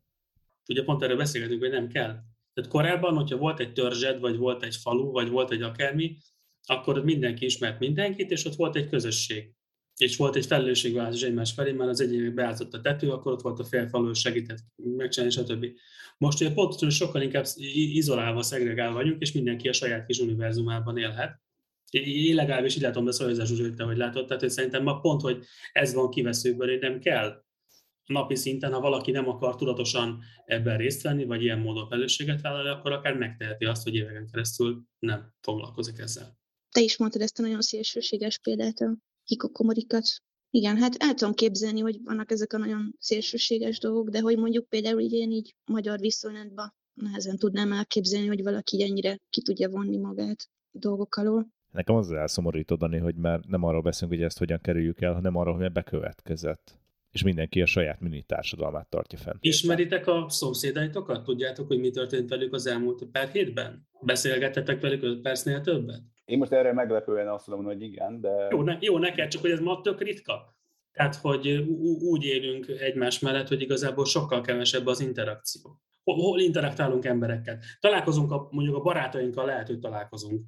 [0.68, 2.22] Ugye pont erről beszélgetünk, hogy nem kell.
[2.54, 6.16] Tehát korábban, hogyha volt egy törzsed, vagy volt egy falu, vagy volt egy akármi,
[6.66, 9.54] akkor mindenki ismert mindenkit, és ott volt egy közösség.
[9.96, 13.58] És volt egy felelősségvállalás egymás felé, mert az egyik beállított a tető, akkor ott volt
[13.58, 15.66] a félfalú, segített megcsinálni, stb.
[16.18, 17.44] Most ugye pontosan sokkal inkább
[17.92, 21.42] izolálva, szegregálva vagyunk, és mindenki a saját kis univerzumában élhet.
[22.02, 25.44] Én legalábbis így látom beszélni az Zsuzsi, hogy látod, tehát hogy szerintem ma pont, hogy
[25.72, 27.42] ez van kiveszőből, hogy nem kell
[28.06, 32.68] napi szinten, ha valaki nem akar tudatosan ebben részt venni, vagy ilyen módon felelősséget vállalni,
[32.68, 36.38] akkor akár megteheti azt, hogy éveken keresztül nem foglalkozik ezzel.
[36.70, 40.06] Te is mondtad ezt a nagyon szélsőséges példát, a hikokomorikat.
[40.50, 44.68] Igen, hát el tudom képzelni, hogy vannak ezek a nagyon szélsőséges dolgok, de hogy mondjuk
[44.68, 49.96] például így én így magyar viszonylatban nehezen tudnám elképzelni, hogy valaki ennyire ki tudja vonni
[49.96, 51.48] magát dolgok alól.
[51.74, 55.36] Nekem az elszomorító, Dani, hogy már nem arról beszélünk, hogy ezt hogyan kerüljük el, hanem
[55.36, 56.78] arról, hogy bekövetkezett.
[57.10, 59.36] És mindenki a saját mini társadalmát tartja fenn.
[59.40, 61.24] Ismeritek a szomszédaitokat?
[61.24, 63.88] Tudjátok, hogy mi történt velük az elmúlt pár hétben?
[64.00, 66.02] Beszélgettetek velük 5 percnél többet?
[66.24, 68.48] Én most erre meglepően azt mondom, hogy igen, de...
[68.50, 70.56] Jó, ne, jó neked, csak hogy ez ma tök ritka.
[70.92, 71.48] Tehát, hogy
[72.00, 75.80] úgy élünk egymás mellett, hogy igazából sokkal kevesebb az interakció.
[76.04, 77.58] Hol interaktálunk emberekkel?
[77.80, 80.44] Találkozunk, a, mondjuk a barátainkkal lehet, hogy találkozunk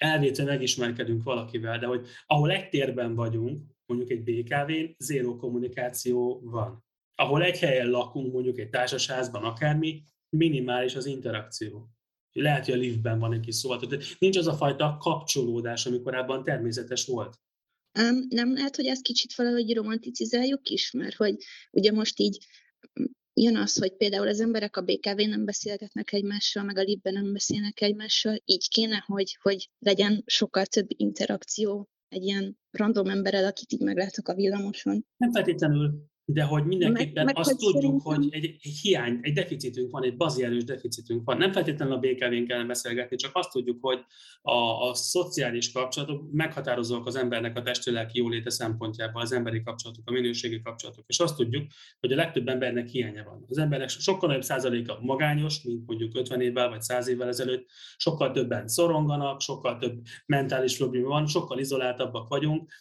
[0.00, 6.84] elvétve megismerkedünk valakivel, de hogy ahol egy térben vagyunk, mondjuk egy BKV-n, zéró kommunikáció van.
[7.14, 10.02] Ahol egy helyen lakunk, mondjuk egy társasházban, akármi,
[10.36, 11.88] minimális az interakció.
[12.32, 16.00] Lehet, hogy a liftben van egy kis szó, tehát nincs az a fajta kapcsolódás, ami
[16.00, 17.38] korábban természetes volt.
[17.98, 21.34] Um, nem lehet, hogy ezt kicsit valahogy romanticizáljuk is, mert hogy
[21.70, 22.46] ugye most így
[23.42, 27.32] jön az, hogy például az emberek a BKV nem beszélgetnek egymással, meg a libben nem
[27.32, 33.72] beszélnek egymással, így kéne, hogy, hogy legyen sokkal több interakció egy ilyen random emberrel, akit
[33.72, 35.06] így meglátok a villamoson.
[35.16, 38.14] Nem feltétlenül de hogy mindenképpen meg, meg azt tudjuk, szerintem...
[38.14, 41.36] hogy egy, egy hiány, egy deficitünk van, egy baziális deficitünk van.
[41.36, 44.04] Nem feltétlenül a BKV-n kellene beszélgetni, csak azt tudjuk, hogy
[44.42, 50.12] a, a szociális kapcsolatok meghatározóak az embernek a testi-lelki jóléte szempontjából, az emberi kapcsolatok, a
[50.12, 51.04] minőségi kapcsolatok.
[51.06, 51.66] És azt tudjuk,
[52.00, 53.44] hogy a legtöbb embernek hiánya van.
[53.48, 57.66] Az embernek sokkal nagyobb százaléka magányos, mint mondjuk 50 évvel vagy 100 évvel ezelőtt,
[57.96, 62.72] sokkal többen szoronganak, sokkal több mentális probléma van, sokkal izoláltabbak vagyunk,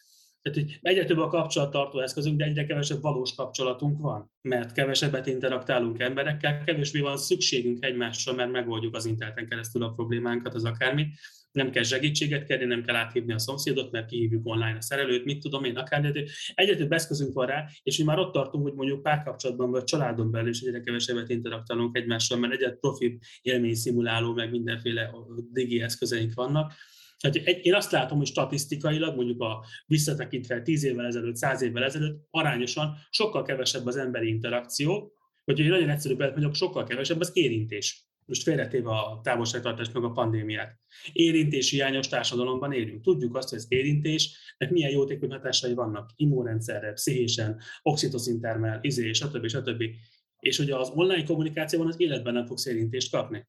[0.41, 5.27] tehát, hogy egyre több a kapcsolattartó eszközünk, de egyre kevesebb valós kapcsolatunk van, mert kevesebbet
[5.27, 11.07] interaktálunk emberekkel, kevésbé van szükségünk egymással, mert megoldjuk az interneten keresztül a problémánkat, az akármi.
[11.51, 15.41] Nem kell segítséget kérni, nem kell áthívni a szomszédot, mert kihívjuk online a szerelőt, mit
[15.41, 16.13] tudom én, akár.
[16.55, 20.31] Egyre több eszközünk van rá, és mi már ott tartunk, hogy mondjuk párkapcsolatban vagy családon
[20.31, 25.11] belül is egyre kevesebbet interaktálunk egymással, mert egyre profi élményszimuláló, meg mindenféle
[25.51, 26.73] digi eszközeink vannak
[27.19, 31.83] tehát egy, én azt látom, hogy statisztikailag, mondjuk a visszatekintve 10 évvel ezelőtt, 100 évvel
[31.83, 35.13] ezelőtt arányosan sokkal kevesebb az emberi interakció,
[35.43, 38.07] vagy hogy nagyon egyszerű mondjuk, sokkal kevesebb az érintés.
[38.25, 40.79] Most félretéve a távolságtartást meg a pandémiát.
[41.13, 43.01] Érintés hiányos társadalomban élünk.
[43.01, 49.47] Tudjuk azt, hogy az érintésnek milyen jótékony hatásai vannak immunrendszerre, pszichésen, oxitocin termel, izé, stb.
[49.47, 49.83] stb.
[50.39, 53.47] És hogy az online kommunikációban az életben nem fogsz érintést kapni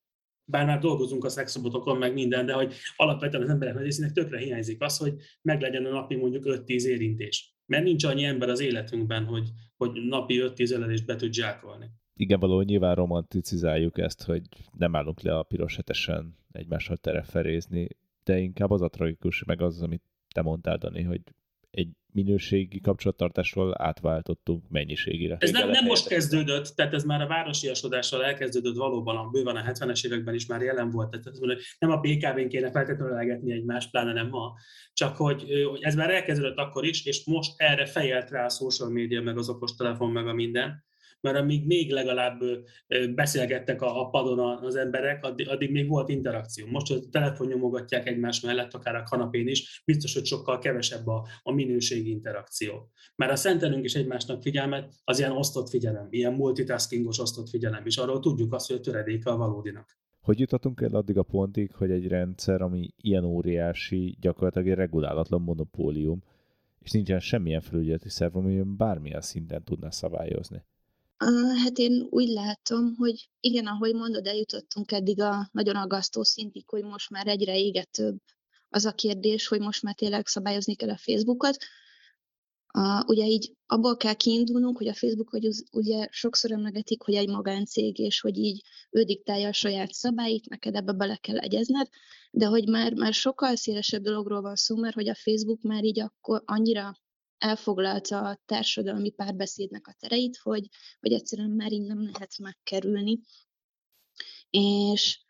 [0.51, 4.39] bár már dolgozunk a szexrobotokon, meg minden, de hogy alapvetően az emberek nagy részének tökre
[4.39, 7.55] hiányzik az, hogy meglegyen a napi mondjuk 5-10 érintés.
[7.67, 11.87] Mert nincs annyi ember az életünkben, hogy, hogy napi 5-10 ölelést be tud zsákolni.
[12.15, 14.43] Igen, valahol nyilván romanticizáljuk ezt, hogy
[14.77, 17.89] nem állunk le a piros hetesen egymással tereferézni,
[18.25, 20.03] de inkább az a tragikus, meg az, amit
[20.35, 21.21] te mondtál, Dani, hogy
[21.71, 25.37] egy minőségi kapcsolattartásról átváltottunk mennyiségére.
[25.41, 29.73] Ez nem, nem most kezdődött, tehát ez már a városiasodással elkezdődött valóban, a bőven a
[29.73, 31.11] 70-es években is már jelen volt.
[31.11, 34.55] Tehát nem a BKV-n kéne feltétlenül elegetni egymást, pláne nem ma,
[34.93, 38.91] csak hogy, hogy ez már elkezdődött akkor is, és most erre fejelt rá a social
[38.91, 40.89] media, meg az okostelefon, meg a minden
[41.21, 42.41] mert amíg még legalább
[43.15, 46.67] beszélgettek a, padon az emberek, addig, még volt interakció.
[46.67, 51.53] Most, hogy telefonnyomogatják egymás mellett, akár a kanapén is, biztos, hogy sokkal kevesebb a, a
[51.53, 52.91] minőségi interakció.
[53.17, 57.97] Mert a szentelünk is egymásnak figyelmet, az ilyen osztott figyelem, ilyen multitaskingos osztott figyelem, és
[57.97, 59.99] arról tudjuk azt, hogy a töredéke a valódinak.
[60.21, 65.43] Hogy jutottunk el addig a pontig, hogy egy rendszer, ami ilyen óriási, gyakorlatilag egy regulálatlan
[65.43, 66.23] monopólium,
[66.79, 70.65] és nincsen semmilyen felügyeleti szerv, ami bármilyen szinten tudná szabályozni.
[71.63, 76.85] Hát én úgy látom, hogy igen, ahogy mondod, eljutottunk eddig a nagyon aggasztó szintig, hogy
[76.85, 78.19] most már egyre égetőbb
[78.69, 81.57] az a kérdés, hogy most már tényleg szabályozni kell a Facebookot.
[83.07, 87.99] Ugye így abból kell kiindulnunk, hogy a Facebook hogy ugye sokszor emlegetik, hogy egy magáncég,
[87.99, 91.89] és hogy így ő diktálja a saját szabályt, neked ebbe bele kell egyezned,
[92.31, 96.01] de hogy már, már sokkal szélesebb dologról van szó, mert hogy a Facebook már így
[96.01, 96.95] akkor annyira
[97.41, 100.69] elfoglalta a társadalmi párbeszédnek a tereit, hogy,
[101.01, 103.21] hogy egyszerűen már így nem lehet megkerülni.
[104.51, 105.21] És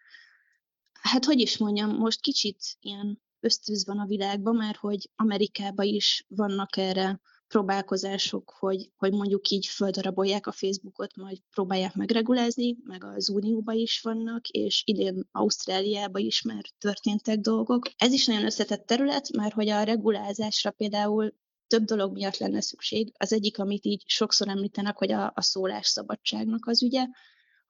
[0.93, 6.25] hát hogy is mondjam, most kicsit ilyen ösztűz van a világban, mert hogy Amerikában is
[6.29, 13.29] vannak erre próbálkozások, hogy, hogy mondjuk így földarabolják a Facebookot, majd próbálják megregulázni, meg az
[13.29, 17.91] Unióban is vannak, és idén Ausztráliában is már történtek dolgok.
[17.97, 21.35] Ez is nagyon összetett terület, mert hogy a regulázásra például
[21.71, 23.13] több dolog miatt lenne szükség.
[23.17, 27.07] Az egyik, amit így sokszor említenek, hogy a, a szólásszabadságnak az ügye,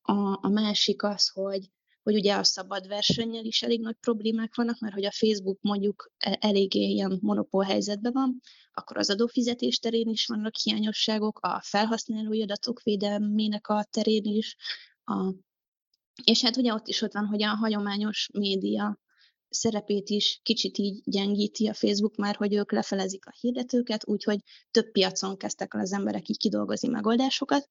[0.02, 1.70] a, a másik az, hogy,
[2.02, 6.12] hogy ugye a szabad versennyel is elég nagy problémák vannak, mert hogy a Facebook mondjuk
[6.18, 8.40] e, eléggé ilyen monopól helyzetben van,
[8.72, 14.56] akkor az adófizetés terén is vannak hiányosságok, a felhasználói adatok védelmének a terén is,
[15.04, 15.34] a,
[16.24, 18.98] és hát ugye ott is ott van, hogy a hagyományos média
[19.50, 24.38] szerepét is kicsit így gyengíti a Facebook már, hogy ők lefelezik a hirdetőket, úgyhogy
[24.70, 27.68] több piacon kezdtek el az emberek így kidolgozni megoldásokat.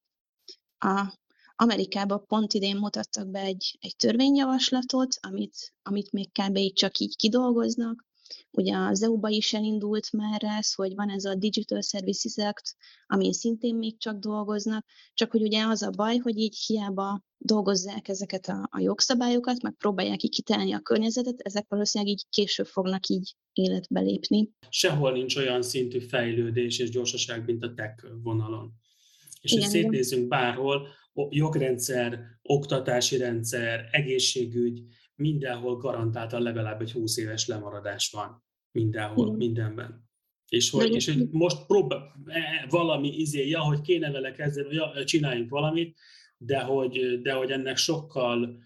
[0.78, 1.18] A
[1.56, 6.58] Amerikában pont idén mutattak be egy, egy törvényjavaslatot, amit, amit még kb.
[6.72, 8.08] csak így kidolgoznak,
[8.50, 12.76] Ugye az EU-ba is elindult már ez, hogy van ez a Digital Services Act,
[13.06, 18.08] amin szintén még csak dolgoznak, csak hogy ugye az a baj, hogy így hiába dolgozzák
[18.08, 23.06] ezeket a, a jogszabályokat, meg próbálják így kitelni a környezetet, ezek valószínűleg így később fognak
[23.06, 24.50] így életbe lépni.
[24.68, 28.72] Sehol nincs olyan szintű fejlődés és gyorsaság, mint a tech vonalon.
[29.40, 30.88] És ha szétnézünk bárhol,
[31.28, 34.82] jogrendszer, oktatási rendszer, egészségügy,
[35.20, 38.44] mindenhol garantáltan legalább egy 20 éves lemaradás van.
[38.72, 39.38] Mindenhol, Igen.
[39.38, 40.08] mindenben.
[40.48, 45.50] És hogy, és hogy most próbál e, valami izéja, hogy kéne vele kezdeni, ja, csináljunk
[45.50, 45.98] valamit,
[46.36, 48.58] de hogy, de hogy ennek sokkal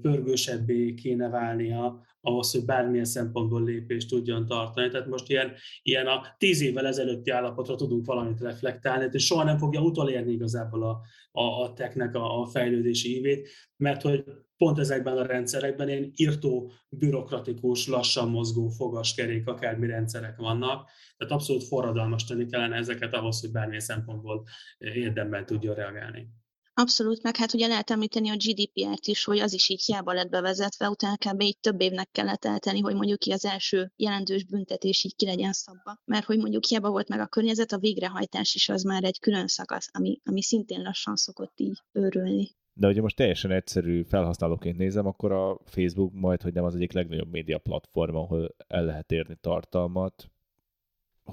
[0.00, 4.88] pörgősebbé kéne válnia ahhoz, hogy bármilyen szempontból lépést tudjon tartani.
[4.88, 5.52] Tehát most ilyen,
[5.82, 10.82] ilyen a tíz évvel ezelőtti állapotra tudunk valamit reflektálni, és soha nem fogja utolérni igazából
[10.82, 11.00] a,
[11.32, 14.24] a, a technek a, a fejlődési ívét, mert hogy
[14.56, 21.64] pont ezekben a rendszerekben ilyen írtó, bürokratikus, lassan mozgó fogaskerék, akármi rendszerek vannak, tehát abszolút
[21.64, 24.44] forradalmas tenni kellene ezeket ahhoz, hogy bármilyen szempontból
[24.78, 26.28] érdemben tudjon reagálni.
[26.76, 30.28] Abszolút, meg hát ugye lehet említeni a GDPR-t is, hogy az is így hiába lett
[30.28, 31.40] bevezetve, utána kb.
[31.40, 35.52] így több évnek kellett eltenni, hogy mondjuk ki az első jelentős büntetés így ki legyen
[35.52, 35.98] szabva.
[36.04, 39.46] Mert hogy mondjuk hiába volt meg a környezet, a végrehajtás is az már egy külön
[39.46, 42.50] szakasz, ami, ami szintén lassan szokott így őrülni.
[42.72, 46.92] De ugye most teljesen egyszerű felhasználóként nézem, akkor a Facebook majd, hogy nem az egyik
[46.92, 50.30] legnagyobb média platform, ahol el lehet érni tartalmat,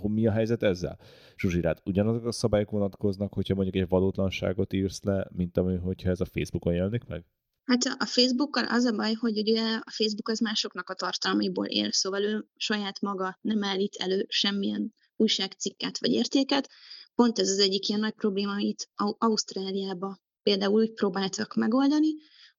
[0.01, 0.99] mi a helyzet ezzel?
[1.37, 6.21] Zsuzsirát, ugyanazok a szabályok vonatkoznak, hogyha mondjuk egy valótlanságot írsz le, mint ami, hogyha ez
[6.21, 7.25] a Facebookon jelenik meg?
[7.63, 11.91] Hát a Facebookkal az a baj, hogy ugye a Facebook az másoknak a tartalmaiból él,
[11.91, 16.69] szóval ő saját maga nem állít elő semmilyen újságcikket vagy értéket.
[17.15, 22.09] Pont ez az egyik ilyen nagy probléma, amit Ausztráliába például úgy próbáltak megoldani,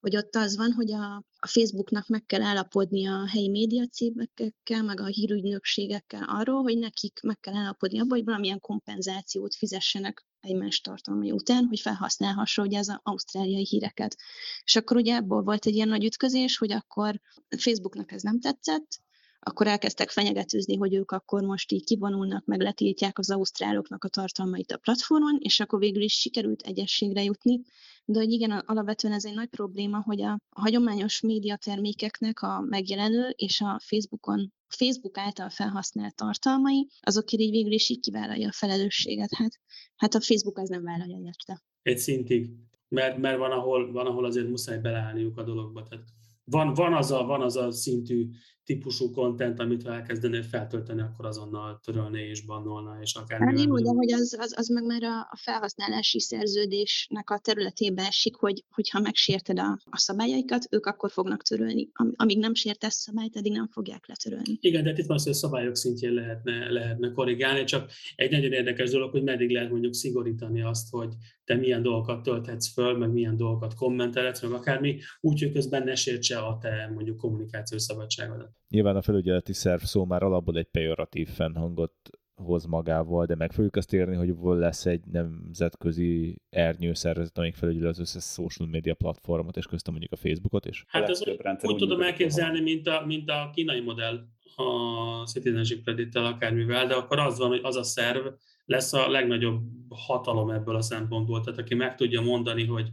[0.02, 5.00] hogy ott az van, hogy a, a Facebooknak meg kell állapodni a helyi médiacégekkel, meg
[5.00, 11.32] a hírügynökségekkel arról, hogy nekik meg kell állapodni abban, hogy valamilyen kompenzációt fizessenek egymás tartalmai
[11.32, 14.16] után, hogy felhasználhassa ugye az ausztráliai híreket.
[14.64, 17.20] És akkor ugye ebből volt egy ilyen nagy ütközés, hogy akkor
[17.56, 19.00] Facebooknak ez nem tetszett,
[19.44, 24.72] akkor elkezdtek fenyegetőzni, hogy ők akkor most így kivonulnak, meg letiltják az ausztráloknak a tartalmait
[24.72, 27.60] a platformon, és akkor végül is sikerült egyességre jutni.
[28.04, 33.60] De hogy igen, alapvetően ez egy nagy probléma, hogy a, hagyományos médiatermékeknek a megjelenő és
[33.60, 39.34] a Facebookon Facebook által felhasznált tartalmai, azokért így végül is így kivállalja a felelősséget.
[39.34, 39.60] Hát,
[39.96, 41.62] hát a Facebook az nem vállalja érte.
[41.82, 42.50] Egy szintig,
[42.88, 45.82] mert, mert van, ahol, van, ahol azért muszáj beleállniuk a dologba.
[45.82, 46.04] Tehát
[46.44, 48.30] van, van, az a, van az a szintű
[48.64, 53.40] típusú content, amit ha elkezdenél feltölteni, akkor azonnal törölné és bannolna, és akár...
[53.40, 58.36] Hát én úgy, hogy az, az, az meg már a, felhasználási szerződésnek a területébe esik,
[58.36, 61.88] hogy, hogyha megsérted a, a szabályaikat, ők akkor fognak törölni.
[62.16, 64.58] Amíg nem sértesz szabályt, addig nem fogják letörölni.
[64.60, 68.52] Igen, de itt van az, hogy a szabályok szintjén lehetne, lehetne korrigálni, csak egy nagyon
[68.52, 73.12] érdekes dolog, hogy meddig lehet mondjuk szigorítani azt, hogy te milyen dolgokat tölthetsz föl, meg
[73.12, 78.51] milyen dolgokat kommentelhetsz, meg akármi, úgy, hogy közben ne sértse a te mondjuk kommunikációs szabadságodat.
[78.68, 81.92] Nyilván a felügyeleti szerv szó már alapból egy pejoratív fennhangot
[82.34, 87.98] hoz magával, de meg fogjuk azt érni, hogy lesz egy nemzetközi ernyőszervezet, amelyik felügyel az
[87.98, 90.84] összes social media platformot, és köztem mondjuk a Facebookot is.
[90.86, 94.24] Hát az úgy, úgy tudom elképzelni, mint a, mint a kínai modell
[94.56, 98.26] a Citizenship credit akármivel, de akkor az van, hogy az a szerv
[98.64, 102.88] lesz a legnagyobb hatalom ebből a szempontból, tehát aki meg tudja mondani, hogy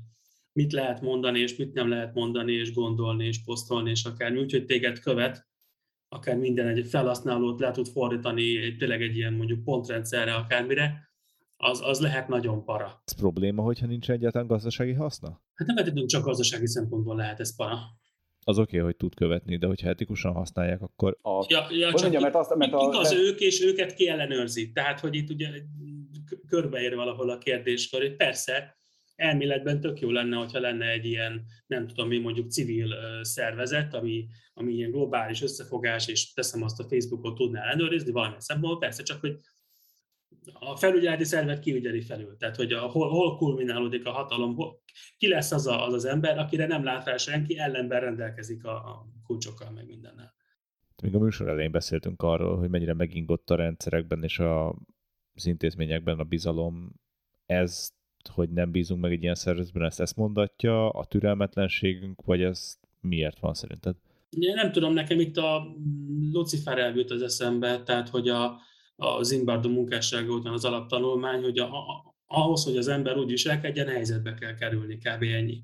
[0.53, 4.65] mit lehet mondani, és mit nem lehet mondani, és gondolni, és posztolni, és akármi, úgyhogy
[4.65, 5.48] téged követ,
[6.09, 11.07] akár minden egy felhasználót le tud fordítani egy, tényleg egy ilyen mondjuk pontrendszerre, akármire,
[11.57, 13.01] az, az lehet nagyon para.
[13.05, 15.27] Ez probléma, hogyha nincs egyáltalán gazdasági haszna?
[15.27, 17.77] Hát nem feltétlenül csak gazdasági szempontból lehet ez para.
[18.43, 21.17] Az oké, okay, hogy tud követni, de hogyha etikusan használják, akkor...
[21.21, 21.45] A...
[21.47, 22.87] Ja, ja csak mondja, mert azt, mert a...
[22.87, 24.71] igaz ők, és őket ki ellenőrzi.
[24.71, 25.49] Tehát, hogy itt ugye
[26.47, 28.78] körbeér valahol a kérdéskör, hogy persze,
[29.19, 34.27] elméletben tök jó lenne, hogyha lenne egy ilyen, nem tudom mi, mondjuk civil szervezet, ami,
[34.53, 39.19] ami ilyen globális összefogás, és teszem azt a Facebookot tudná ellenőrizni valamilyen szempontból, persze csak,
[39.19, 39.37] hogy
[40.53, 44.81] a felügyeleti szervet kiügyeli felül, tehát hogy a, hol, hol kulminálódik a hatalom, hol,
[45.17, 48.75] ki lesz az, a, az az ember, akire nem lát rá senki, ellenben rendelkezik a,
[48.75, 50.33] a kulcsokkal, meg mindennel.
[51.03, 54.69] Még a műsor elején beszéltünk arról, hogy mennyire megingott a rendszerekben és a,
[55.33, 56.93] az intézményekben a bizalom.
[57.45, 57.97] Ez
[58.29, 63.39] hogy nem bízunk meg egy ilyen szervezetben, ezt, ezt mondatja, a türelmetlenségünk, vagy ez miért
[63.39, 63.95] van szerinted?
[64.29, 65.75] Ja, nem tudom, nekem itt a
[66.31, 68.59] Lucifer elvült az eszembe, tehát hogy a,
[68.95, 73.87] a Zimbardo munkássága után az alaptanulmány, hogy a, a, ahhoz, hogy az ember úgy viselkedjen,
[73.87, 75.23] helyzetbe kell kerülni, kb.
[75.23, 75.63] ennyi.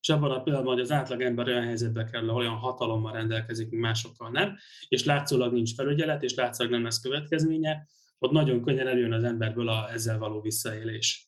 [0.00, 3.82] És abban a pillanatban, hogy az átlag ember olyan helyzetbe kerül, olyan hatalommal rendelkezik, mint
[3.82, 4.56] másokkal nem,
[4.88, 7.86] és látszólag nincs felügyelet, és látszólag nem lesz következménye,
[8.18, 11.27] ott nagyon könnyen előjön az emberből a ezzel való visszaélés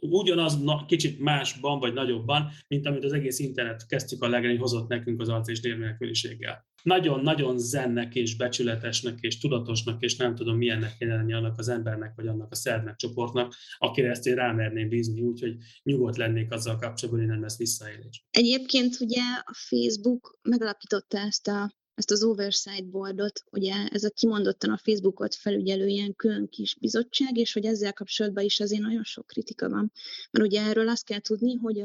[0.00, 4.88] ugyanaz na, kicsit másban vagy nagyobban, mint amit az egész internet kezdtük a legelején hozott
[4.88, 6.66] nekünk az arc és nélküliséggel.
[6.82, 12.12] Nagyon-nagyon zennek és becsületesnek és tudatosnak és nem tudom milyennek kéne lenni annak az embernek
[12.16, 17.24] vagy annak a szervnek, csoportnak, akire ezt én rámerném bízni, úgyhogy nyugodt lennék azzal kapcsolatban,
[17.24, 18.24] hogy nem lesz visszaélés.
[18.30, 24.70] Egyébként ugye a Facebook megalapította ezt a ezt az oversight boardot, ugye ez a kimondottan
[24.70, 29.26] a Facebookot felügyelő ilyen külön kis bizottság, és hogy ezzel kapcsolatban is azért nagyon sok
[29.26, 29.92] kritika van.
[30.30, 31.84] Mert ugye erről azt kell tudni, hogy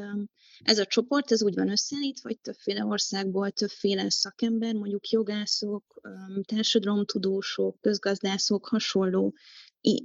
[0.64, 6.02] ez a csoport, ez úgy van összeállítva, hogy többféle országból többféle szakember, mondjuk jogászok,
[6.46, 9.34] társadalomtudósok, közgazdászok, hasonló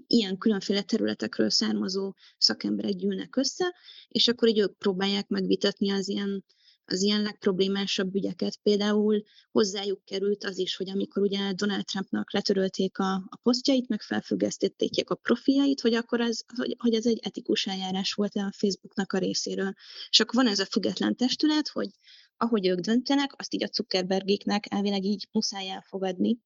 [0.06, 3.74] ilyen különféle területekről származó szakemberek gyűlnek össze,
[4.08, 6.44] és akkor így ők próbálják megvitatni az ilyen
[6.90, 8.58] az ilyen legproblémásabb ügyeket.
[8.62, 14.00] Például hozzájuk került az is, hogy amikor ugye Donald Trumpnak letörölték a, a posztjait, meg
[14.00, 19.12] felfüggesztették a profiljait, hogy akkor ez, hogy, hogy ez egy etikus eljárás volt a Facebooknak
[19.12, 19.72] a részéről.
[20.10, 21.88] És akkor van ez a független testület, hogy
[22.36, 26.38] ahogy ők döntenek, azt így a Zuckerbergéknek elvileg így muszáj elfogadni,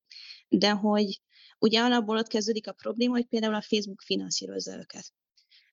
[0.48, 1.20] de hogy
[1.58, 5.12] ugye alapból ott kezdődik a probléma, hogy például a Facebook finanszírozza őket.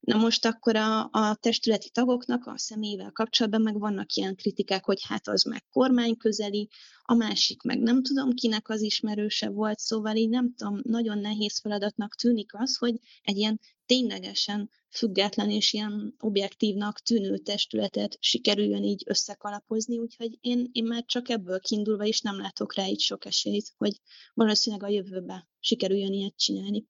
[0.10, 5.02] Na most akkor a, a testületi tagoknak a személyével kapcsolatban meg vannak ilyen kritikák, hogy
[5.08, 6.70] hát az meg kormányközeli,
[7.02, 11.60] a másik meg nem tudom kinek az ismerőse volt, szóval így nem tudom, nagyon nehéz
[11.60, 19.04] feladatnak tűnik az, hogy egy ilyen ténylegesen független és ilyen objektívnak tűnő testületet sikerüljön így
[19.06, 23.72] összekalapozni, úgyhogy én, én már csak ebből kiindulva is nem látok rá így sok esélyt,
[23.78, 23.94] hogy
[24.34, 26.86] valószínűleg a jövőben sikerüljön ilyet csinálni.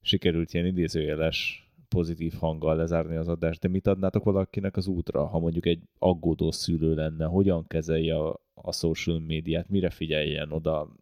[0.00, 1.63] Sikerült ilyen idézőjeles
[1.94, 6.50] pozitív hanggal lezárni az adást, de mit adnátok valakinek az útra, ha mondjuk egy aggódó
[6.50, 10.96] szülő lenne, hogyan kezelje a, a social médiát, mire figyeljen oda,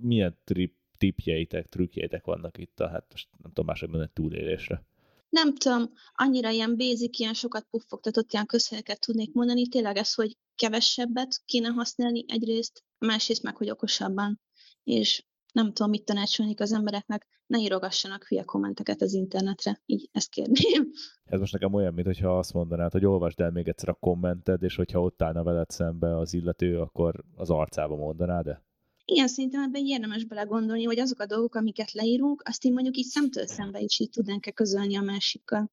[0.00, 4.84] milyen trip, tipjeitek, trükkjeitek vannak itt a, hát most nem tudom mások mondani, túlélésre?
[5.28, 10.36] Nem tudom, annyira ilyen basic, ilyen sokat puffogtatott ilyen közhelyeket tudnék mondani, tényleg ez, hogy
[10.54, 14.40] kevesebbet kéne használni egyrészt, másrészt meg, hogy okosabban.
[14.84, 15.24] és
[15.54, 20.90] nem tudom, mit tanácsolni az embereknek, ne írogassanak hülye kommenteket az internetre, így ezt kérném.
[21.24, 24.76] Ez most nekem olyan, mintha azt mondanád, hogy olvasd el még egyszer a kommented, és
[24.76, 28.62] hogyha ott állna veled szembe az illető, akkor az arcába mondanád de?
[29.04, 33.04] Igen, szerintem ebben érdemes belegondolni, hogy azok a dolgok, amiket leírunk, azt én mondjuk így
[33.04, 35.70] szemtől szembe is így tudnánk-e közölni a másikkal.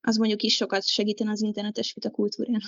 [0.00, 2.60] Az mondjuk is sokat segítene az internetes vita kultúrán.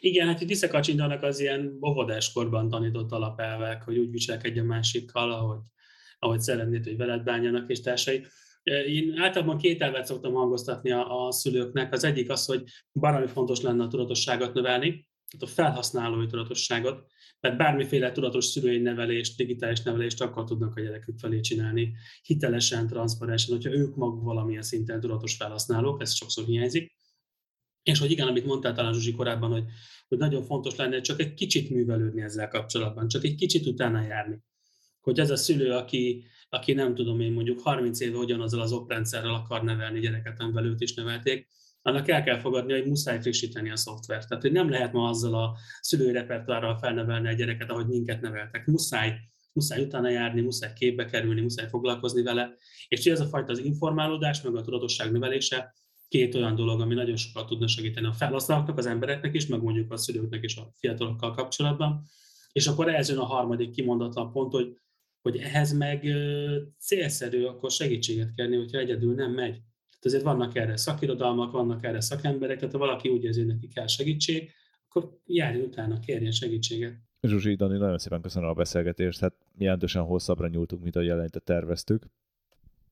[0.00, 5.58] Igen, hát itt visszakacsintanak az ilyen óvodáskorban tanított alapelvek, hogy úgy viselkedj a másikkal, ahogy,
[6.18, 8.26] ahogy szeretnéd, hogy veled bánjanak és társai.
[8.86, 11.92] Én általában két elvet szoktam hangoztatni a, a szülőknek.
[11.92, 12.62] Az egyik az, hogy
[12.92, 17.06] baromi fontos lenne a tudatosságot növelni, tehát a felhasználói tudatosságot,
[17.40, 21.92] mert bármiféle tudatos szülői nevelést, digitális nevelést akkor tudnak a gyerekük felé csinálni,
[22.22, 26.96] hitelesen, transzparensen, hogyha ők maguk valamilyen szinten tudatos felhasználók, ez sokszor hiányzik.
[27.82, 29.64] És hogy igen, amit mondtál talán Zsuzsi korábban, hogy,
[30.08, 34.42] hogy nagyon fontos lenne csak egy kicsit művelődni ezzel kapcsolatban, csak egy kicsit utána járni.
[35.00, 39.34] Hogy ez a szülő, aki, aki nem tudom én mondjuk 30 éve ugyanazzal az oprendszerrel
[39.34, 41.48] akar nevelni gyereket, amivel őt is nevelték,
[41.82, 44.28] annak el kell fogadni, hogy muszáj frissíteni a szoftvert.
[44.28, 48.66] Tehát, hogy nem lehet ma azzal a szülői repertoárral felnevelni a gyereket, ahogy minket neveltek.
[48.66, 49.16] Muszáj,
[49.52, 52.56] muszáj utána járni, muszáj képbe kerülni, muszáj foglalkozni vele.
[52.88, 55.74] És ez a fajta az informálódás, meg a tudatosság növelése,
[56.08, 59.92] két olyan dolog, ami nagyon sokat tudna segíteni a felhasználóknak, az embereknek is, meg mondjuk
[59.92, 62.04] a szülőknek és a fiatalokkal kapcsolatban.
[62.52, 64.76] És akkor ez jön a harmadik kimondatlan pont, hogy,
[65.30, 66.04] hogy ehhez meg
[66.78, 69.52] célszerű akkor segítséget kérni, hogyha egyedül nem megy.
[69.88, 73.68] Tehát azért vannak erre szakirodalmak, vannak erre szakemberek, tehát ha valaki úgy érzi, hogy neki
[73.68, 74.50] kell segítség,
[74.88, 76.94] akkor járjon utána, kérjen segítséget.
[77.22, 82.06] Zsuzsi, Dani, nagyon szépen köszönöm a beszélgetést, hát jelentősen hosszabbra nyúltunk, mint ahogy eleinte terveztük.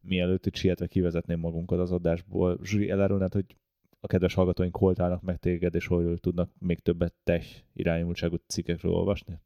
[0.01, 3.45] Mielőtt itt sietve kivezetném magunkat az adásból, Zsuzsi, elárulnád, hogy
[4.01, 8.93] a kedves hallgatóink hol állnak meg téged, és hol tudnak még többet tech irányultságú cikkekről
[8.93, 9.41] olvasni?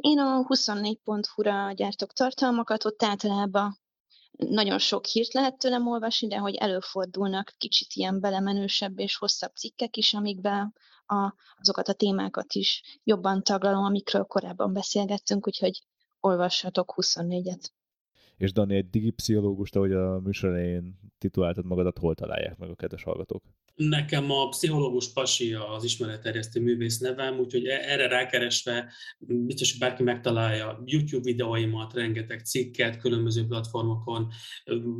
[0.00, 3.78] Én a 24.hu-ra gyártok tartalmakat, ott általában
[4.38, 9.96] nagyon sok hírt lehet tőlem olvasni, de hogy előfordulnak kicsit ilyen belemenősebb és hosszabb cikkek
[9.96, 10.74] is, amikben
[11.06, 15.82] a, azokat a témákat is jobban taglalom, amikről korábban beszélgettünk, úgyhogy
[16.20, 17.64] olvashatok 24-et.
[18.36, 23.02] És Dani, egy digipszichológust, ahogy a műsor elején tituláltad magadat, hol találják meg a kedves
[23.02, 23.42] hallgatók?
[23.74, 30.02] Nekem a pszichológus pasi az ismeretterjesztő művész nevem, úgyhogy e- erre rákeresve biztos, hogy bárki
[30.02, 34.28] megtalálja YouTube videóimat, rengeteg cikket különböző platformokon,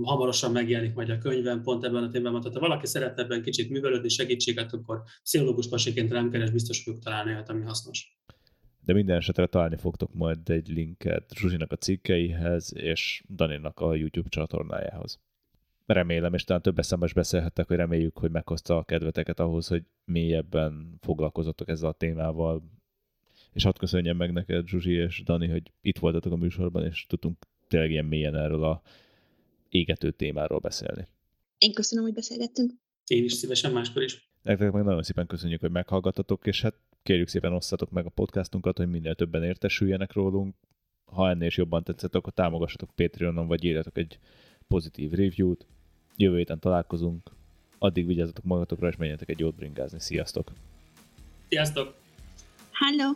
[0.03, 2.41] hamarosan megjelenik majd a könyvem pont ebben a témában.
[2.41, 7.03] Tehát ha valaki szeretne ebben kicsit művelődni, segítséget, akkor pszichológus pasiként rám keres, biztos fogjuk
[7.03, 8.16] találni olyat, ami hasznos.
[8.85, 14.29] De minden esetre találni fogtok majd egy linket Zsuzsinak a cikkeihez és Daninak a YouTube
[14.29, 15.20] csatornájához
[15.87, 19.85] remélem, és talán több eszembe is beszélhettek, hogy reméljük, hogy meghozta a kedveteket ahhoz, hogy
[20.05, 22.62] mélyebben foglalkozottok ezzel a témával.
[23.53, 27.37] És hadd köszönjem meg neked, Zsuzsi és Dani, hogy itt voltatok a műsorban, és tudtunk
[27.68, 28.83] tényleg ilyen mélyen erről a
[29.68, 31.07] égető témáról beszélni.
[31.59, 32.72] Én köszönöm, hogy beszélgettünk.
[33.07, 34.30] Én is szívesen máskor is.
[34.43, 38.76] Nektek meg nagyon szépen köszönjük, hogy meghallgattatok, és hát kérjük szépen osszatok meg a podcastunkat,
[38.76, 40.55] hogy minél többen értesüljenek rólunk.
[41.05, 44.18] Ha ennél is jobban tetszett, akkor támogassatok Patreonon, vagy írjatok egy
[44.69, 45.67] pozitív review-t.
[46.17, 47.31] Jövő héten találkozunk.
[47.79, 50.01] Addig vigyázzatok magatokra, és menjetek egy jót bringázni.
[50.01, 50.53] Sziasztok!
[51.49, 51.95] Sziasztok!
[52.73, 53.11] Hello!